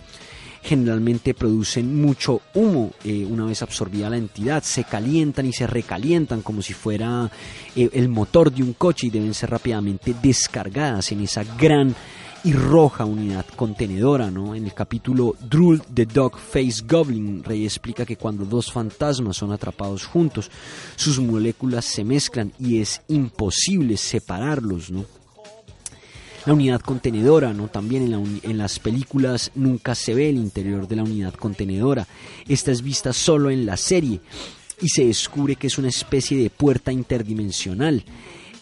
Generalmente 0.66 1.36
producen 1.36 2.02
mucho 2.02 2.42
humo 2.56 2.92
eh, 3.04 3.24
una 3.24 3.46
vez 3.46 3.62
absorbida 3.62 4.10
la 4.10 4.18
entidad, 4.18 4.64
se 4.64 4.84
calientan 4.84 5.46
y 5.46 5.54
se 5.54 5.68
recalientan 5.68 6.42
como 6.42 6.64
si 6.64 6.74
fuera 6.74 7.30
eh, 7.76 7.88
el 7.94 8.10
motor 8.10 8.52
de 8.52 8.64
un 8.64 8.74
coche 8.74 9.06
y 9.06 9.10
deben 9.12 9.36
ser 9.36 9.52
rápidamente 9.52 10.16
descargadas 10.24 11.12
en 11.12 11.22
esa 11.22 11.44
gran 11.44 11.96
y 12.46 12.54
roja 12.54 13.06
unidad 13.06 13.44
contenedora, 13.56 14.30
¿no? 14.30 14.54
En 14.54 14.66
el 14.66 14.74
capítulo 14.74 15.36
Drool 15.50 15.82
the 15.92 16.06
Dog 16.06 16.38
Face 16.38 16.84
Goblin, 16.88 17.44
Rey 17.44 17.64
explica 17.64 18.06
que 18.06 18.18
cuando 18.18 18.46
dos 18.46 18.72
fantasmas 18.72 19.38
son 19.38 19.52
atrapados 19.52 20.06
juntos, 20.06 20.52
sus 20.96 21.20
moléculas 21.20 21.86
se 21.86 22.04
mezclan 22.04 22.54
y 22.60 22.82
es 22.82 23.02
imposible 23.08 23.98
separarlos, 23.98 24.92
¿no? 24.92 25.06
La 26.46 26.54
unidad 26.54 26.82
contenedora, 26.82 27.52
¿no? 27.52 27.68
También 27.68 28.14
en, 28.14 28.42
en 28.44 28.58
las 28.60 28.78
películas 28.78 29.52
nunca 29.56 29.96
se 29.96 30.14
ve 30.14 30.30
el 30.30 30.38
interior 30.38 30.88
de 30.88 30.98
la 30.98 31.04
unidad 31.04 31.34
contenedora. 31.34 32.08
Esta 32.48 32.72
es 32.72 32.84
vista 32.84 33.12
solo 33.12 33.50
en 33.50 33.66
la 33.66 33.76
serie 33.76 34.22
y 34.80 34.90
se 34.90 35.06
descubre 35.06 35.56
que 35.56 35.66
es 35.66 35.80
una 35.80 35.90
especie 35.90 36.38
de 36.38 36.52
puerta 36.52 36.92
interdimensional 36.92 38.06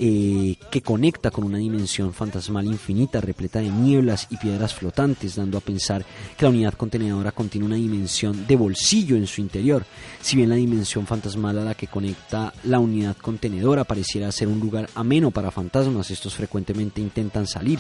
eh, 0.06 0.58
que 0.70 0.82
conecta 0.82 1.32
con 1.32 1.46
una 1.46 1.60
dimensión 1.60 2.14
fantasmal 2.14 2.66
infinita 2.66 3.22
repleta 3.22 3.60
de 3.60 3.70
nieblas 3.70 4.28
y 4.30 4.36
piedras 4.36 4.74
flotantes, 4.74 5.38
dando 5.38 5.58
a 5.58 5.62
pensar 5.62 6.04
que 6.36 6.44
la 6.44 6.50
unidad 6.50 6.74
contenedora 6.74 7.32
contiene 7.32 7.68
una 7.68 7.78
dimensión 7.78 8.46
de 8.46 8.58
bolsillo 8.58 9.16
en 9.16 9.28
su 9.28 9.40
interior. 9.40 9.86
Si 10.20 10.36
bien 10.36 10.50
la 10.50 10.56
dimensión 10.56 11.08
fantasmal 11.08 11.58
a 11.58 11.64
la 11.64 11.76
que 11.76 11.88
conecta 11.88 12.54
la 12.66 12.80
unidad 12.80 13.16
contenedora 13.16 13.86
pareciera 13.86 14.30
ser 14.34 14.50
un 14.50 14.60
lugar 14.60 14.90
ameno 14.96 15.32
para 15.32 15.52
fantasmas, 15.52 16.12
estos 16.12 16.36
frecuentemente 16.36 17.00
intentan 17.00 17.48
salir. 17.48 17.80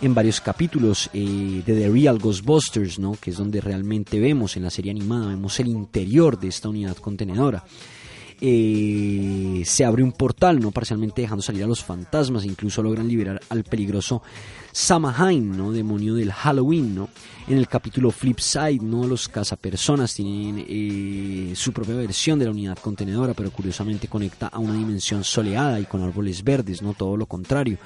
En 0.00 0.14
varios 0.14 0.40
capítulos 0.40 1.10
eh, 1.12 1.60
de 1.66 1.74
The 1.74 1.88
Real 1.88 2.20
Ghostbusters, 2.20 3.00
¿no? 3.00 3.16
que 3.20 3.30
es 3.30 3.36
donde 3.36 3.60
realmente 3.60 4.20
vemos 4.20 4.56
en 4.56 4.62
la 4.62 4.70
serie 4.70 4.92
animada, 4.92 5.26
vemos 5.26 5.58
el 5.58 5.66
interior 5.66 6.38
de 6.38 6.46
esta 6.46 6.68
unidad 6.68 6.98
contenedora 6.98 7.64
eh, 8.40 9.62
se 9.64 9.84
abre 9.84 10.02
un 10.02 10.12
portal, 10.12 10.60
¿no? 10.60 10.70
Parcialmente 10.70 11.22
dejando 11.22 11.42
salir 11.42 11.64
a 11.64 11.66
los 11.66 11.82
fantasmas, 11.82 12.44
incluso 12.44 12.82
logran 12.82 13.08
liberar 13.08 13.40
al 13.48 13.64
peligroso 13.64 14.22
Samhain, 14.72 15.56
¿no? 15.56 15.72
Demonio 15.72 16.14
del 16.14 16.32
Halloween, 16.32 16.94
¿no? 16.94 17.08
En 17.46 17.58
el 17.58 17.68
capítulo 17.68 18.10
Flipside, 18.10 18.80
¿no? 18.82 19.06
Los 19.06 19.28
cazapersonas 19.28 20.14
tienen 20.14 20.64
eh, 20.68 21.52
su 21.54 21.72
propia 21.72 21.94
versión 21.94 22.38
de 22.38 22.46
la 22.46 22.50
unidad 22.50 22.78
contenedora, 22.78 23.34
pero 23.34 23.50
curiosamente 23.50 24.08
conecta 24.08 24.48
a 24.48 24.58
una 24.58 24.74
dimensión 24.74 25.22
soleada 25.24 25.78
y 25.78 25.84
con 25.84 26.02
árboles 26.02 26.42
verdes, 26.42 26.82
¿no? 26.82 26.94
Todo 26.94 27.16
lo 27.16 27.26
contrario. 27.26 27.78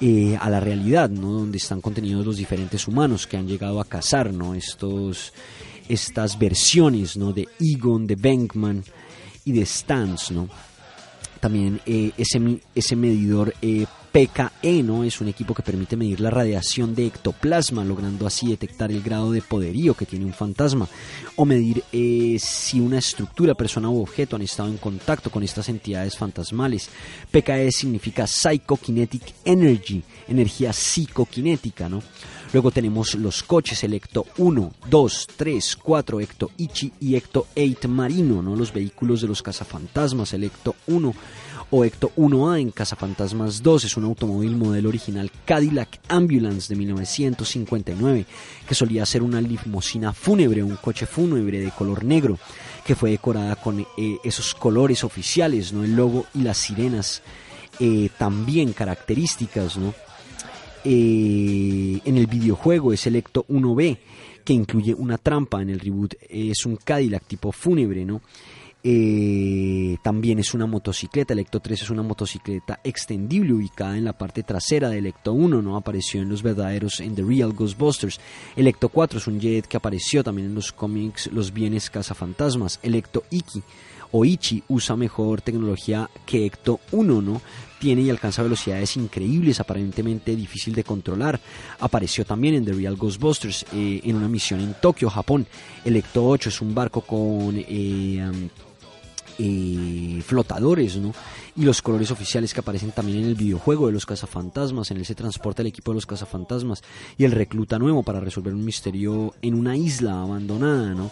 eh, 0.00 0.36
a 0.40 0.50
la 0.50 0.58
realidad, 0.58 1.10
¿no? 1.10 1.30
Donde 1.30 1.58
están 1.58 1.80
contenidos 1.80 2.26
los 2.26 2.36
diferentes 2.36 2.88
humanos 2.88 3.26
que 3.28 3.36
han 3.36 3.46
llegado 3.46 3.80
a 3.80 3.84
cazar, 3.84 4.32
¿no? 4.34 4.52
Estos, 4.54 5.32
estas 5.88 6.38
versiones, 6.40 7.16
¿no? 7.16 7.32
De 7.32 7.46
Egon, 7.60 8.08
de 8.08 8.16
Bankman 8.16 8.82
y 9.44 9.52
de 9.52 9.66
Stans, 9.66 10.30
¿no? 10.30 10.48
También 11.40 11.80
eh, 11.86 12.12
ese, 12.16 12.60
ese 12.74 12.94
medidor 12.94 13.52
eh, 13.62 13.86
PKE, 14.12 14.82
¿no? 14.82 15.04
Es 15.04 15.20
un 15.20 15.28
equipo 15.28 15.54
que 15.54 15.62
permite 15.62 15.96
medir 15.96 16.20
la 16.20 16.30
radiación 16.30 16.94
de 16.94 17.06
ectoplasma, 17.06 17.82
logrando 17.82 18.26
así 18.26 18.46
detectar 18.46 18.92
el 18.92 19.02
grado 19.02 19.32
de 19.32 19.40
poderío 19.40 19.94
que 19.94 20.04
tiene 20.04 20.26
un 20.26 20.34
fantasma, 20.34 20.86
o 21.36 21.44
medir 21.46 21.82
eh, 21.92 22.36
si 22.38 22.78
una 22.78 22.98
estructura, 22.98 23.54
persona 23.54 23.88
u 23.88 24.02
objeto 24.02 24.36
han 24.36 24.42
estado 24.42 24.68
en 24.68 24.76
contacto 24.76 25.30
con 25.30 25.42
estas 25.42 25.68
entidades 25.70 26.16
fantasmales. 26.16 26.90
PKE 27.30 27.72
significa 27.72 28.26
Psychokinetic 28.26 29.34
Energy, 29.44 30.02
energía 30.28 30.72
psicoquinética, 30.74 31.88
¿no? 31.88 32.02
Luego 32.52 32.70
tenemos 32.70 33.14
los 33.14 33.42
coches 33.42 33.82
Electo 33.82 34.26
1, 34.36 34.72
2, 34.90 35.28
3, 35.36 35.76
4, 35.76 36.20
Ecto 36.20 36.50
Ichi 36.58 36.92
y 37.00 37.16
Ecto 37.16 37.46
8 37.56 37.88
Marino, 37.88 38.42
¿no? 38.42 38.54
Los 38.54 38.74
vehículos 38.74 39.22
de 39.22 39.28
los 39.28 39.42
cazafantasmas 39.42 40.34
Electo 40.34 40.74
1 40.86 41.14
o 41.70 41.84
Ecto 41.86 42.12
1A 42.14 42.60
en 42.60 42.70
Cazafantasmas 42.70 43.62
2 43.62 43.84
es 43.84 43.96
un 43.96 44.04
automóvil 44.04 44.54
modelo 44.54 44.90
original 44.90 45.32
Cadillac 45.46 45.98
Ambulance 46.08 46.68
de 46.68 46.78
1959 46.78 48.26
que 48.68 48.74
solía 48.74 49.06
ser 49.06 49.22
una 49.22 49.40
limusina 49.40 50.12
fúnebre, 50.12 50.62
un 50.62 50.76
coche 50.76 51.06
fúnebre 51.06 51.60
de 51.60 51.70
color 51.70 52.04
negro 52.04 52.38
que 52.84 52.94
fue 52.94 53.12
decorada 53.12 53.56
con 53.56 53.80
eh, 53.80 53.86
esos 54.22 54.54
colores 54.54 55.04
oficiales, 55.04 55.72
¿no? 55.72 55.84
El 55.84 55.96
logo 55.96 56.26
y 56.34 56.42
las 56.42 56.58
sirenas 56.58 57.22
eh, 57.80 58.10
también 58.18 58.74
características, 58.74 59.78
¿no? 59.78 59.94
Eh, 60.84 62.00
en 62.04 62.16
el 62.16 62.26
videojuego 62.26 62.92
es 62.92 63.06
Electo 63.06 63.46
1B, 63.48 63.98
que 64.44 64.52
incluye 64.52 64.94
una 64.94 65.18
trampa 65.18 65.62
en 65.62 65.70
el 65.70 65.80
reboot. 65.80 66.14
Es 66.28 66.66
un 66.66 66.76
Cadillac 66.76 67.24
tipo 67.26 67.52
fúnebre, 67.52 68.04
¿no? 68.04 68.20
Eh, 68.84 69.96
también 70.02 70.40
es 70.40 70.54
una 70.54 70.66
motocicleta. 70.66 71.34
Electo 71.34 71.60
3 71.60 71.82
es 71.82 71.90
una 71.90 72.02
motocicleta 72.02 72.80
extendible 72.82 73.52
ubicada 73.52 73.96
en 73.96 74.04
la 74.04 74.12
parte 74.12 74.42
trasera 74.42 74.88
de 74.88 74.98
Electo 74.98 75.32
1, 75.32 75.62
¿no? 75.62 75.76
Apareció 75.76 76.20
en 76.20 76.28
los 76.28 76.42
verdaderos 76.42 76.98
en 77.00 77.14
The 77.14 77.22
Real 77.22 77.52
Ghostbusters. 77.52 78.18
Electo 78.56 78.88
4 78.88 79.18
es 79.18 79.26
un 79.28 79.38
jet 79.38 79.66
que 79.66 79.76
apareció 79.76 80.24
también 80.24 80.48
en 80.48 80.54
los 80.54 80.72
cómics 80.72 81.30
Los 81.32 81.52
Bienes 81.52 81.90
Cazafantasmas. 81.90 82.80
Electo 82.82 83.22
Iki 83.30 83.62
o 84.10 84.24
Ichi 84.24 84.62
usa 84.68 84.96
mejor 84.96 85.40
tecnología 85.42 86.10
que 86.26 86.44
Ecto 86.46 86.80
1, 86.90 87.22
¿no? 87.22 87.40
Tiene 87.82 88.02
y 88.02 88.10
alcanza 88.10 88.44
velocidades 88.44 88.96
increíbles, 88.96 89.58
aparentemente 89.58 90.36
difícil 90.36 90.72
de 90.72 90.84
controlar. 90.84 91.40
Apareció 91.80 92.24
también 92.24 92.54
en 92.54 92.64
The 92.64 92.74
Real 92.74 92.94
Ghostbusters 92.94 93.66
eh, 93.72 94.00
en 94.04 94.14
una 94.14 94.28
misión 94.28 94.60
en 94.60 94.74
Tokio, 94.74 95.10
Japón. 95.10 95.48
El 95.84 95.96
Ecto 95.96 96.24
8 96.24 96.50
es 96.50 96.60
un 96.60 96.76
barco 96.76 97.00
con 97.00 97.56
eh, 97.56 98.24
eh, 99.36 100.22
flotadores, 100.24 100.96
¿no? 100.98 101.12
Y 101.56 101.64
los 101.64 101.82
colores 101.82 102.12
oficiales 102.12 102.54
que 102.54 102.60
aparecen 102.60 102.92
también 102.92 103.18
en 103.18 103.24
el 103.24 103.34
videojuego 103.34 103.88
de 103.88 103.92
los 103.94 104.06
cazafantasmas. 104.06 104.92
En 104.92 104.98
él 104.98 105.04
se 105.04 105.16
transporta 105.16 105.62
el 105.62 105.66
equipo 105.66 105.90
de 105.90 105.96
los 105.96 106.06
cazafantasmas 106.06 106.84
y 107.18 107.24
el 107.24 107.32
recluta 107.32 107.80
nuevo 107.80 108.04
para 108.04 108.20
resolver 108.20 108.54
un 108.54 108.64
misterio 108.64 109.34
en 109.42 109.54
una 109.54 109.76
isla 109.76 110.22
abandonada, 110.22 110.94
¿no? 110.94 111.10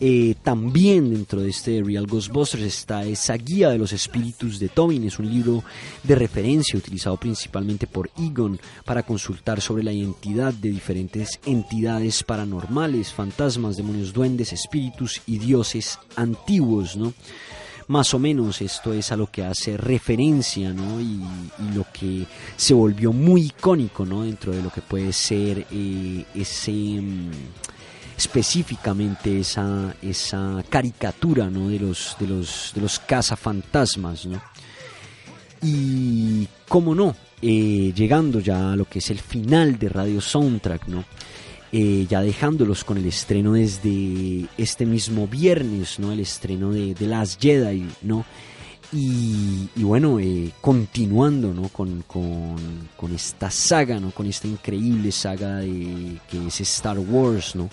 Eh, 0.00 0.36
también 0.44 1.10
dentro 1.10 1.40
de 1.40 1.50
este 1.50 1.82
Real 1.82 2.06
Ghostbusters 2.06 2.62
está 2.62 3.04
esa 3.04 3.34
guía 3.34 3.70
de 3.70 3.78
los 3.78 3.92
espíritus 3.92 4.58
de 4.60 4.68
Tobin. 4.68 5.04
Es 5.04 5.18
un 5.18 5.28
libro 5.28 5.64
de 6.04 6.14
referencia 6.14 6.78
utilizado 6.78 7.16
principalmente 7.16 7.86
por 7.86 8.10
Egon 8.16 8.60
para 8.84 9.02
consultar 9.02 9.60
sobre 9.60 9.82
la 9.82 9.92
identidad 9.92 10.54
de 10.54 10.70
diferentes 10.70 11.40
entidades 11.44 12.22
paranormales, 12.22 13.12
fantasmas, 13.12 13.76
demonios, 13.76 14.12
duendes, 14.12 14.52
espíritus 14.52 15.20
y 15.26 15.38
dioses 15.38 15.98
antiguos, 16.14 16.96
¿no? 16.96 17.12
Más 17.88 18.12
o 18.12 18.18
menos 18.18 18.60
esto 18.60 18.92
es 18.92 19.10
a 19.12 19.16
lo 19.16 19.30
que 19.30 19.42
hace 19.44 19.78
referencia, 19.78 20.72
¿no? 20.74 21.00
Y, 21.00 21.20
lo 21.74 21.86
que 21.92 22.26
se 22.56 22.74
volvió 22.74 23.12
muy 23.12 23.46
icónico, 23.46 24.04
¿no? 24.04 24.22
Dentro 24.22 24.52
de 24.52 24.62
lo 24.62 24.70
que 24.70 24.82
puede 24.82 25.12
ser 25.12 25.66
eh, 25.72 26.24
ese... 26.34 26.70
mm, 26.70 27.30
específicamente 28.18 29.38
esa, 29.38 29.94
esa 30.02 30.64
caricatura 30.68 31.48
¿no? 31.48 31.68
de 31.68 31.78
los 31.78 32.16
de 32.18 32.26
los 32.26 32.72
de 32.74 32.80
los 32.80 32.98
cazafantasmas 32.98 34.26
¿no? 34.26 34.42
y 35.62 36.48
cómo 36.68 36.96
no 36.96 37.14
eh, 37.40 37.92
llegando 37.94 38.40
ya 38.40 38.72
a 38.72 38.76
lo 38.76 38.86
que 38.86 38.98
es 38.98 39.10
el 39.10 39.20
final 39.20 39.78
de 39.78 39.88
Radio 39.88 40.20
Soundtrack 40.20 40.88
¿no? 40.88 41.04
Eh, 41.70 42.06
ya 42.08 42.20
dejándolos 42.20 42.82
con 42.82 42.98
el 42.98 43.06
estreno 43.06 43.52
desde 43.52 44.46
este 44.58 44.84
mismo 44.84 45.28
viernes 45.28 46.00
no 46.00 46.10
el 46.10 46.18
estreno 46.18 46.72
de, 46.72 46.94
de 46.94 47.06
Last 47.06 47.40
Jedi 47.40 47.86
no 48.02 48.24
y, 48.90 49.68
y 49.76 49.82
bueno, 49.82 50.18
eh, 50.18 50.50
continuando 50.62 51.52
¿no? 51.52 51.68
con, 51.68 52.04
con, 52.06 52.56
con 52.96 53.14
esta 53.14 53.50
saga, 53.50 54.00
¿no? 54.00 54.12
con 54.12 54.24
esta 54.26 54.48
increíble 54.48 55.12
saga 55.12 55.58
de, 55.58 56.18
que 56.26 56.46
es 56.46 56.60
Star 56.62 56.98
Wars, 56.98 57.54
¿no? 57.54 57.68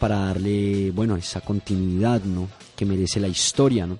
Para 0.00 0.18
darle 0.18 0.90
bueno, 0.90 1.14
esa 1.14 1.40
continuidad 1.42 2.22
¿no? 2.24 2.48
que 2.74 2.84
merece 2.84 3.20
la 3.20 3.28
historia. 3.28 3.86
¿no? 3.86 3.98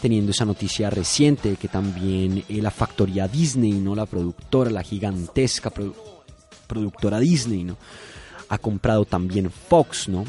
Teniendo 0.00 0.30
esa 0.30 0.46
noticia 0.46 0.88
reciente 0.88 1.50
de 1.50 1.56
que 1.56 1.68
también 1.68 2.42
eh, 2.48 2.62
la 2.62 2.70
factoría 2.70 3.28
Disney, 3.28 3.72
¿no? 3.72 3.94
la 3.94 4.06
productora, 4.06 4.70
la 4.70 4.82
gigantesca 4.82 5.70
produ- 5.70 5.92
productora 6.66 7.18
Disney, 7.20 7.64
¿no? 7.64 7.76
ha 8.48 8.56
comprado 8.56 9.04
también 9.04 9.50
Fox, 9.50 10.08
¿no? 10.08 10.24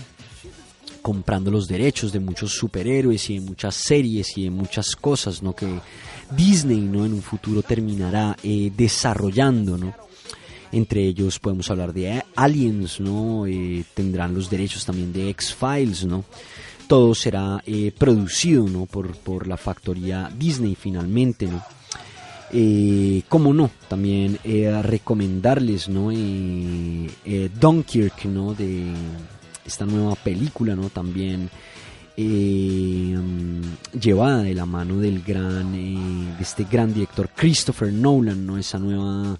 comprando 1.01 1.49
los 1.49 1.67
derechos 1.67 2.11
de 2.11 2.19
muchos 2.19 2.51
superhéroes 2.53 3.29
y 3.29 3.39
de 3.39 3.41
muchas 3.45 3.75
series 3.75 4.37
y 4.37 4.43
de 4.43 4.49
muchas 4.51 4.95
cosas, 4.95 5.41
¿no? 5.41 5.55
Que 5.55 5.79
Disney, 6.37 6.79
¿no? 6.81 7.05
En 7.07 7.13
un 7.13 7.23
futuro 7.23 7.63
terminará 7.63 8.37
eh, 8.43 8.71
desarrollando, 8.77 9.79
¿no? 9.79 9.95
Entre 10.71 11.05
ellos 11.05 11.39
podemos 11.39 11.69
hablar 11.69 11.93
de 11.93 12.23
Aliens, 12.35 13.01
¿no? 13.01 13.45
Eh, 13.45 13.83
tendrán 13.93 14.33
los 14.33 14.49
derechos 14.49 14.85
también 14.85 15.11
de 15.11 15.29
X-Files, 15.31 16.05
¿no? 16.05 16.23
Todo 16.87 17.13
será 17.13 17.61
eh, 17.65 17.91
producido, 17.97 18.67
¿no? 18.67 18.85
Por, 18.85 19.15
por 19.17 19.47
la 19.47 19.57
factoría 19.57 20.31
Disney 20.37 20.75
finalmente, 20.75 21.47
¿no? 21.47 21.61
Eh, 22.53 23.23
como 23.29 23.53
no, 23.53 23.69
también 23.87 24.37
recomendarles, 24.43 25.87
¿no? 25.89 26.09
Dunkirk, 27.59 28.25
¿no? 28.25 28.53
De 28.53 28.93
esta 29.65 29.85
nueva 29.85 30.15
película, 30.15 30.75
¿no? 30.75 30.89
También 30.89 31.49
mm, 32.17 33.61
llevada 33.99 34.43
de 34.43 34.53
la 34.53 34.65
mano 34.65 34.99
del 34.99 35.21
gran, 35.21 35.71
de 35.71 36.43
este 36.43 36.65
gran 36.69 36.93
director 36.93 37.29
Christopher 37.35 37.91
Nolan, 37.91 38.45
¿no? 38.45 38.57
Esa 38.57 38.79
nueva, 38.79 39.37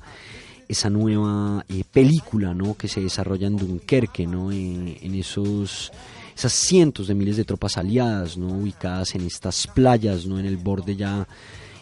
esa 0.71 0.89
nueva 0.89 1.65
eh, 1.67 1.83
película, 1.91 2.53
¿no? 2.53 2.75
Que 2.75 2.87
se 2.87 3.01
desarrolla 3.01 3.47
en 3.47 3.57
Dunkerque, 3.57 4.25
¿no? 4.25 4.51
Eh, 4.51 4.99
en 5.01 5.15
esos, 5.15 5.91
esas 6.35 6.53
cientos 6.53 7.07
de 7.07 7.15
miles 7.15 7.35
de 7.35 7.43
tropas 7.43 7.77
aliadas, 7.77 8.37
¿no? 8.37 8.47
Ubicadas 8.47 9.15
en 9.15 9.25
estas 9.25 9.67
playas, 9.67 10.25
¿no? 10.25 10.39
En 10.39 10.45
el 10.45 10.55
borde 10.55 10.95
ya 10.95 11.27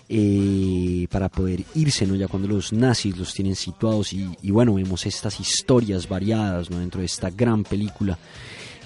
eh, 0.09 1.07
para 1.11 1.29
poder 1.29 1.63
irse, 1.75 2.07
¿no? 2.07 2.15
Ya 2.15 2.27
cuando 2.27 2.47
los 2.47 2.73
nazis 2.73 3.15
los 3.15 3.31
tienen 3.33 3.55
situados 3.55 4.11
y, 4.11 4.27
y 4.41 4.49
bueno, 4.49 4.73
vemos 4.73 5.05
estas 5.05 5.39
historias 5.39 6.09
variadas, 6.09 6.71
¿no? 6.71 6.79
Dentro 6.79 7.01
de 7.01 7.05
esta 7.05 7.29
gran 7.29 7.63
película 7.63 8.17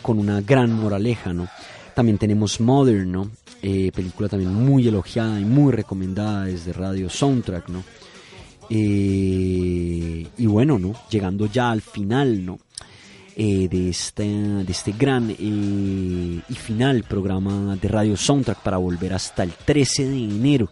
con 0.01 0.20
una 0.20 0.41
gran 0.41 0.74
moraleja, 0.74 1.32
¿no? 1.32 1.47
También 1.95 2.18
tenemos 2.18 2.60
Mother, 2.60 3.06
¿no? 3.08 3.32
Película 3.62 4.28
también 4.28 4.54
muy 4.54 4.86
elogiada 4.89 5.39
y 5.39 5.45
muy 5.45 5.72
recomendada 5.72 6.43
desde 6.43 6.74
Radio 6.74 7.10
Soundtrack, 7.10 7.70
¿no? 7.70 7.84
Eh, 8.70 10.28
y 10.38 10.45
bueno, 10.45 10.80
¿no? 10.80 10.93
Llegando 11.09 11.45
ya 11.45 11.72
al 11.72 11.82
final, 11.82 12.45
¿no? 12.45 12.59
Eh, 13.36 13.68
de, 13.68 13.89
este, 13.89 14.24
de 14.24 14.72
este 14.72 14.91
gran 14.91 15.32
eh, 15.32 15.36
y 15.39 16.53
final 16.53 17.03
programa 17.03 17.76
de 17.82 17.88
Radio 17.88 18.16
Soundtrack 18.16 18.59
para 18.61 18.78
volver 18.78 19.11
hasta 19.14 19.41
el 19.41 19.53
13 19.53 20.07
de 20.07 20.18
enero 20.18 20.70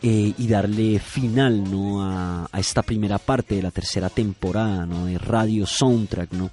y 0.00 0.46
darle 0.46 1.00
final 1.00 1.68
¿no? 1.68 2.02
a, 2.04 2.46
a 2.52 2.60
esta 2.60 2.82
primera 2.82 3.18
parte 3.18 3.56
de 3.56 3.62
la 3.62 3.70
tercera 3.72 4.10
temporada 4.10 4.86
¿no? 4.86 5.06
de 5.06 5.18
Radio 5.18 5.66
Soundtrack. 5.66 6.32
¿no? 6.32 6.50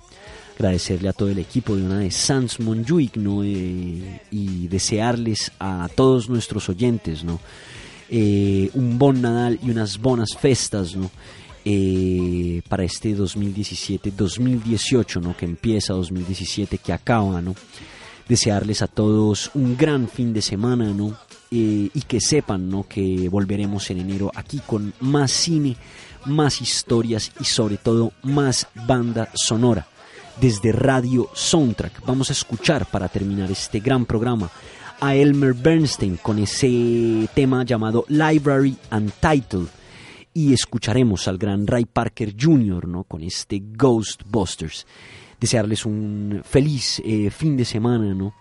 Agradecerle 0.55 1.09
a 1.09 1.13
todo 1.13 1.30
el 1.30 1.38
equipo 1.38 1.76
de 1.76 1.84
una 1.84 1.99
de 1.99 2.11
Sans 2.11 2.59
Monjuic 2.61 3.18
¿no? 3.18 3.43
Y 3.43 4.68
desearles 4.70 5.51
a 5.59 5.89
todos 5.93 6.30
nuestros 6.30 6.70
oyentes 6.70 7.24
¿no? 7.24 7.39
Eh, 8.10 8.70
un 8.74 8.99
bon 8.99 9.22
Nadal 9.22 9.60
y 9.64 9.72
unas 9.72 9.97
bonas 9.97 10.38
festas 10.38 10.95
¿no? 10.95 11.10
eh, 11.66 12.62
para 12.70 12.84
este 12.84 13.18
2017-2018, 13.18 15.22
¿no? 15.22 15.36
que 15.36 15.45
empieza 15.45 15.93
2017, 15.93 16.78
que 16.78 16.93
acaba, 16.93 17.41
¿no? 17.41 17.56
Desearles 18.30 18.84
a 18.84 18.88
todos 18.88 19.51
un 19.56 19.76
gran 19.76 20.08
fin 20.08 20.32
de 20.34 20.41
semana, 20.41 20.93
¿no? 20.93 21.18
Eh, 21.51 21.89
y 21.93 22.01
que 22.08 22.20
sepan, 22.20 22.70
¿no? 22.70 22.88
Que 22.88 23.30
volveremos 23.30 23.89
en 23.91 23.99
enero 23.99 24.32
aquí 24.34 24.62
con 24.66 24.93
más 24.99 25.32
cine, 25.32 25.78
más 26.26 26.62
historias 26.62 27.32
y 27.39 27.43
sobre 27.43 27.78
todo 27.78 28.14
más 28.24 28.68
banda 28.88 29.30
sonora. 29.36 29.88
Desde 30.41 30.72
Radio 30.72 31.30
Soundtrack 31.34 32.03
vamos 32.06 32.30
a 32.30 32.34
escuchar 32.34 32.88
para 32.88 33.08
terminar 33.08 33.51
este 33.51 33.80
gran 33.80 34.06
programa 34.06 34.49
Elmer 35.14 35.53
Bernstein 35.53 36.18
con 36.22 36.39
ese 36.39 37.30
tema 37.36 37.64
llamado 37.64 38.06
Library 38.08 38.76
Untitled 38.91 39.68
y 40.34 40.53
escucharemos 40.53 41.28
al 41.28 41.38
gran 41.38 41.68
Ray 41.68 41.86
Parker 41.86 42.34
Jr. 42.39 42.88
¿no? 42.88 43.03
con 43.03 43.22
este 43.22 43.62
Ghostbusters. 43.64 44.88
Desearles 45.39 45.86
un 45.86 46.41
feliz 46.43 47.01
eh, 47.06 47.30
fin 47.30 47.56
de 47.58 47.66
semana, 47.66 48.14
¿no? 48.14 48.34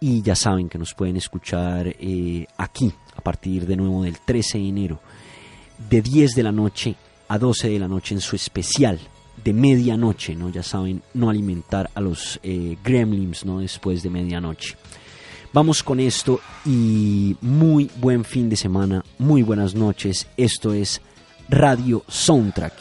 Y 0.00 0.20
ya 0.22 0.34
saben 0.34 0.68
que 0.68 0.76
nos 0.76 0.92
pueden 0.92 1.16
escuchar 1.16 1.88
eh, 1.88 2.46
aquí 2.58 2.92
a 3.14 3.20
partir 3.22 3.64
de 3.66 3.76
nuevo 3.76 4.02
del 4.02 4.18
13 4.18 4.58
de 4.58 4.68
enero, 4.68 5.00
de 5.88 6.02
10 6.02 6.34
de 6.34 6.42
la 6.42 6.52
noche 6.52 6.96
a 7.28 7.38
12 7.38 7.70
de 7.70 7.78
la 7.78 7.88
noche 7.88 8.14
en 8.14 8.20
su 8.20 8.36
especial 8.36 9.00
de 9.42 9.52
medianoche, 9.52 10.34
¿no? 10.34 10.48
Ya 10.50 10.62
saben, 10.62 11.02
no 11.14 11.30
alimentar 11.30 11.90
a 11.94 12.00
los 12.00 12.40
eh, 12.42 12.76
gremlins, 12.84 13.44
¿no? 13.44 13.60
Después 13.60 14.02
de 14.02 14.10
medianoche. 14.10 14.76
Vamos 15.56 15.82
con 15.82 16.00
esto 16.00 16.38
y 16.66 17.34
muy 17.40 17.90
buen 17.96 18.26
fin 18.26 18.50
de 18.50 18.56
semana, 18.56 19.02
muy 19.16 19.40
buenas 19.40 19.74
noches. 19.74 20.26
Esto 20.36 20.74
es 20.74 21.00
Radio 21.48 22.04
Soundtrack. 22.08 22.74